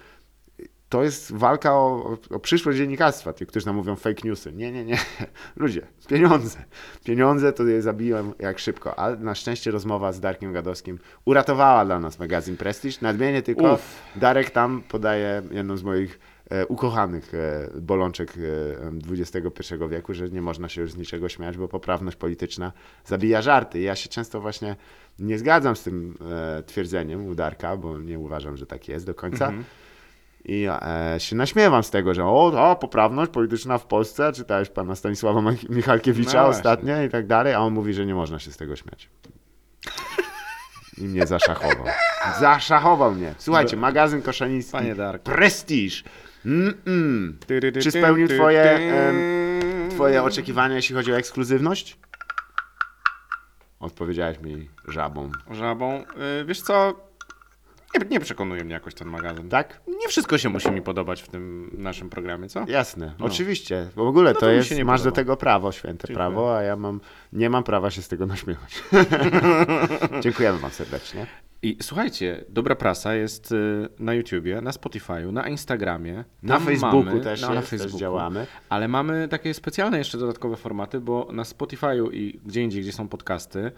to 0.94 1.04
jest 1.04 1.32
walka 1.32 1.74
o, 1.74 2.18
o, 2.30 2.40
przyszłość 2.40 2.78
dziennikarstwa, 2.78 3.34
tych, 3.34 3.48
którzy 3.48 3.66
nam 3.66 3.76
mówią 3.76 3.96
fake 3.96 4.22
newsy. 4.24 4.54
Nie, 4.54 4.72
nie, 4.72 4.86
nie. 4.86 4.98
Ludzie, 5.56 5.82
pieniądze. 6.08 6.64
Pieniądze 7.04 7.54
to 7.54 7.64
je 7.64 7.82
zabiją 7.82 8.34
jak 8.40 8.60
szybko. 8.60 9.00
Ale 9.00 9.18
na 9.18 9.36
szczęście 9.36 9.72
rozmowa 9.72 10.12
z 10.12 10.20
Darkiem 10.20 10.54
Gadowskim 10.54 11.00
uratowała 11.26 11.86
dla 11.86 12.00
nas 12.00 12.20
magazyn 12.20 12.58
Prestige. 12.58 12.98
Nadmienię 13.02 13.42
tylko, 13.42 13.74
Uff. 13.74 14.02
Darek 14.16 14.50
tam 14.50 14.84
podaje 14.90 15.42
jedną 15.52 15.78
z 15.78 15.84
moich 15.84 16.20
e, 16.50 16.68
ukochanych 16.68 17.34
e, 17.34 17.70
bolączek 17.82 18.34
e, 18.38 19.12
XXI 19.12 19.74
wieku, 19.90 20.14
że 20.14 20.30
nie 20.30 20.42
można 20.42 20.70
się 20.70 20.82
już 20.82 20.92
z 20.92 20.98
niczego 20.98 21.30
śmiać, 21.30 21.58
bo 21.58 21.68
poprawność 21.68 22.18
polityczna 22.18 22.72
zabija 23.06 23.42
żarty. 23.42 23.80
I 23.80 23.84
ja 23.84 23.96
się 23.96 24.10
często 24.10 24.42
właśnie 24.42 24.76
nie 25.20 25.40
zgadzam 25.40 25.76
z 25.76 25.84
tym 25.84 26.18
e, 26.32 26.64
twierdzeniem 26.64 27.28
u 27.28 27.36
Darka, 27.36 27.78
bo 27.78 27.98
nie 27.98 28.20
uważam, 28.20 28.58
że 28.58 28.66
tak 28.66 28.88
jest 28.88 29.06
do 29.06 29.14
końca. 29.14 29.46
Mhm. 29.46 29.64
I 30.46 30.68
e, 30.70 31.20
się 31.20 31.36
naśmiewam 31.36 31.84
z 31.84 31.90
tego, 31.90 32.14
że 32.14 32.26
o, 32.26 32.72
o, 32.72 32.76
poprawność 32.76 33.32
polityczna 33.32 33.78
w 33.78 33.86
Polsce, 33.86 34.32
czytałeś 34.34 34.70
pana 34.70 34.96
Stanisława 34.96 35.40
Mich- 35.40 35.70
Michalkiewicza 35.70 36.42
No 36.42 36.48
ostatnio 36.48 37.04
i 37.04 37.10
tak 37.10 37.28
dalej, 37.28 37.54
a 37.54 37.60
on 37.60 37.74
mówi, 37.74 37.94
że 37.94 38.06
nie 38.06 38.16
można 38.16 38.40
się 38.40 38.52
z 38.52 38.58
tego 38.58 38.76
śmiać. 38.76 39.10
I 40.98 41.02
mnie 41.04 41.28
zaszachował. 41.28 41.86
Zaszachował 42.40 43.12
mnie. 43.12 43.34
Słuchajcie, 43.38 43.78
magazyn 43.78 44.22
Koszaliński. 44.22 44.72
Panie. 44.72 44.96
Prestiż. 45.24 46.04
Ty, 47.48 47.62
ty, 47.62 47.72
Czy 47.72 47.92
spełnił 47.92 48.28
twoje, 48.28 48.62
em, 48.64 49.90
Twoje 49.90 50.24
oczekiwania, 50.24 50.76
jeśli 50.76 50.96
chodzi 50.96 51.14
o 51.14 51.18
ekskluzywność? 51.18 51.98
Odpowiedziałeś 53.80 54.40
mi 54.40 54.70
żabą. 54.88 55.32
Żabą. 55.52 56.04
Y, 56.42 56.46
wiesz 56.46 56.62
co? 56.62 56.94
Nie, 57.96 58.08
nie 58.10 58.20
przekonuje 58.20 58.64
mnie 58.64 58.74
jakoś 58.74 58.94
ten 58.94 59.08
magazyn. 59.08 59.50
Tak? 59.50 59.82
Nie 59.88 60.08
wszystko 60.08 60.38
się 60.38 60.50
musi 60.50 60.72
mi 60.72 60.82
podobać 60.82 61.22
w 61.22 61.28
tym 61.28 61.70
naszym 61.78 62.10
programie, 62.10 62.50
co? 62.50 62.66
Jasne, 62.68 63.14
No. 63.20 63.26
oczywiście. 63.26 63.88
W 63.96 64.00
ogóle 64.00 64.30
No 64.30 64.34
to, 64.34 64.40
to 64.40 64.50
jest, 64.52 64.70
się 64.70 64.76
nie 64.76 64.86
masz 64.86 65.04
do 65.04 65.12
tego 65.12 65.38
prawo, 65.38 65.72
święte 65.72 66.08
Dziękuję. 66.08 66.16
prawo, 66.16 66.58
a 66.58 66.62
ja 66.62 66.76
mam, 66.76 67.02
nie 67.34 67.50
mam 67.50 67.64
prawa 67.64 67.92
się 67.92 68.02
z 68.02 68.08
tego 68.08 68.26
naśmiewać. 68.26 68.84
Dziękujemy 70.22 70.58
wam 70.60 70.72
serdecznie. 70.72 71.26
I 71.62 71.78
słuchajcie, 71.82 72.46
Dobra 72.50 72.76
Prasa 72.76 73.16
jest 73.16 73.52
y, 73.52 73.90
na 74.00 74.14
YouTubie, 74.14 74.62
na 74.62 74.72
Spotify'u, 74.72 75.34
na 75.34 75.48
Instagramie. 75.50 76.24
Na 76.44 76.60
Facebooku 76.60 77.04
mamy, 77.04 77.22
też 77.22 77.42
no, 77.42 77.48
na 77.50 77.54
jest, 77.56 77.70
też 77.70 77.80
Facebooku. 77.80 78.00
działamy. 78.00 78.48
Ale 78.70 78.88
mamy 78.88 79.28
takie 79.28 79.54
specjalne 79.54 79.98
jeszcze 79.98 80.18
dodatkowe 80.18 80.56
formaty, 80.56 81.00
bo 81.00 81.28
na 81.32 81.44
Spotify'u 81.44 82.14
i 82.14 82.40
gdzie 82.46 82.62
indziej, 82.62 82.82
gdzie 82.82 82.92
są 82.92 83.08
podcasty, 83.08 83.60
y, 83.60 83.72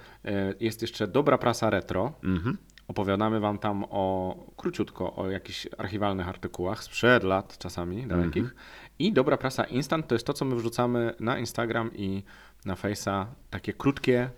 jest 0.59 0.81
jeszcze 0.81 1.07
Dobra 1.07 1.37
Prasa 1.37 1.69
Retro. 1.69 2.13
Mhm. 2.23 2.57
Opowiadamy 2.87 3.39
wam 3.39 3.57
tam 3.57 3.85
o 3.89 4.35
króciutko 4.57 5.15
o 5.15 5.29
jakichś 5.29 5.67
archiwalnych 5.77 6.27
artykułach 6.27 6.83
sprzed 6.83 7.23
lat 7.23 7.57
czasami 7.57 8.07
dalekich. 8.07 8.43
Mhm. 8.43 8.59
I 8.99 9.13
Dobra 9.13 9.37
Prasa 9.37 9.63
Instant 9.63 10.07
to 10.07 10.15
jest 10.15 10.25
to, 10.27 10.33
co 10.33 10.45
my 10.45 10.55
wrzucamy 10.55 11.13
na 11.19 11.37
Instagram 11.39 11.91
i 11.95 12.23
na 12.65 12.75
Face'a. 12.75 13.25
Takie 13.49 13.73
krótkie 13.73 14.29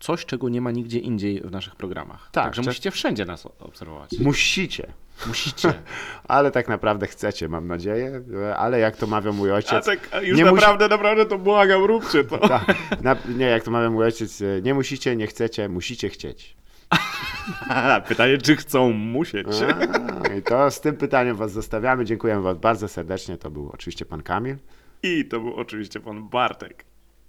coś, 0.00 0.26
czego 0.26 0.48
nie 0.48 0.60
ma 0.60 0.70
nigdzie 0.70 0.98
indziej 0.98 1.40
w 1.40 1.50
naszych 1.50 1.76
programach. 1.76 2.28
Tak, 2.32 2.44
Także 2.44 2.62
musicie 2.62 2.90
wszędzie 2.90 3.24
nas 3.24 3.46
obserwować. 3.46 4.18
Musicie. 4.18 4.92
Musicie. 5.26 5.74
Ale 6.28 6.50
tak 6.50 6.68
naprawdę 6.68 7.06
chcecie, 7.06 7.48
mam 7.48 7.66
nadzieję. 7.66 8.22
Ale 8.56 8.78
jak 8.78 8.96
to 8.96 9.06
mawiał 9.06 9.32
mój 9.34 9.52
ojciec. 9.52 9.86
już 10.22 10.38
nie 10.38 10.44
musi- 10.44 10.78
naprawdę 10.90 11.26
to 11.26 11.38
błagam, 11.38 11.84
róbcie 11.84 12.24
to. 12.24 12.38
Tak, 12.48 12.74
na, 13.02 13.16
nie, 13.36 13.46
jak 13.46 13.62
to 13.62 13.70
mawiał 13.70 13.92
mój 13.92 14.04
ojciec, 14.04 14.42
nie 14.62 14.74
musicie, 14.74 15.16
nie 15.16 15.26
chcecie, 15.26 15.68
musicie 15.68 16.08
chcieć. 16.08 16.56
Pytanie, 18.08 18.38
czy 18.38 18.56
chcą 18.56 18.92
musieć. 18.92 19.46
A, 20.24 20.34
I 20.34 20.42
to 20.42 20.70
z 20.70 20.80
tym 20.80 20.96
pytaniem 20.96 21.36
was 21.36 21.52
zostawiamy. 21.52 22.04
Dziękujemy 22.04 22.42
wam 22.42 22.56
bardzo 22.58 22.88
serdecznie. 22.88 23.36
To 23.36 23.50
był 23.50 23.70
oczywiście 23.74 24.04
pan 24.04 24.22
Kamil. 24.22 24.56
I 25.02 25.24
to 25.24 25.40
był 25.40 25.54
oczywiście 25.54 26.00
pan 26.00 26.28
Bartek. 26.28 26.89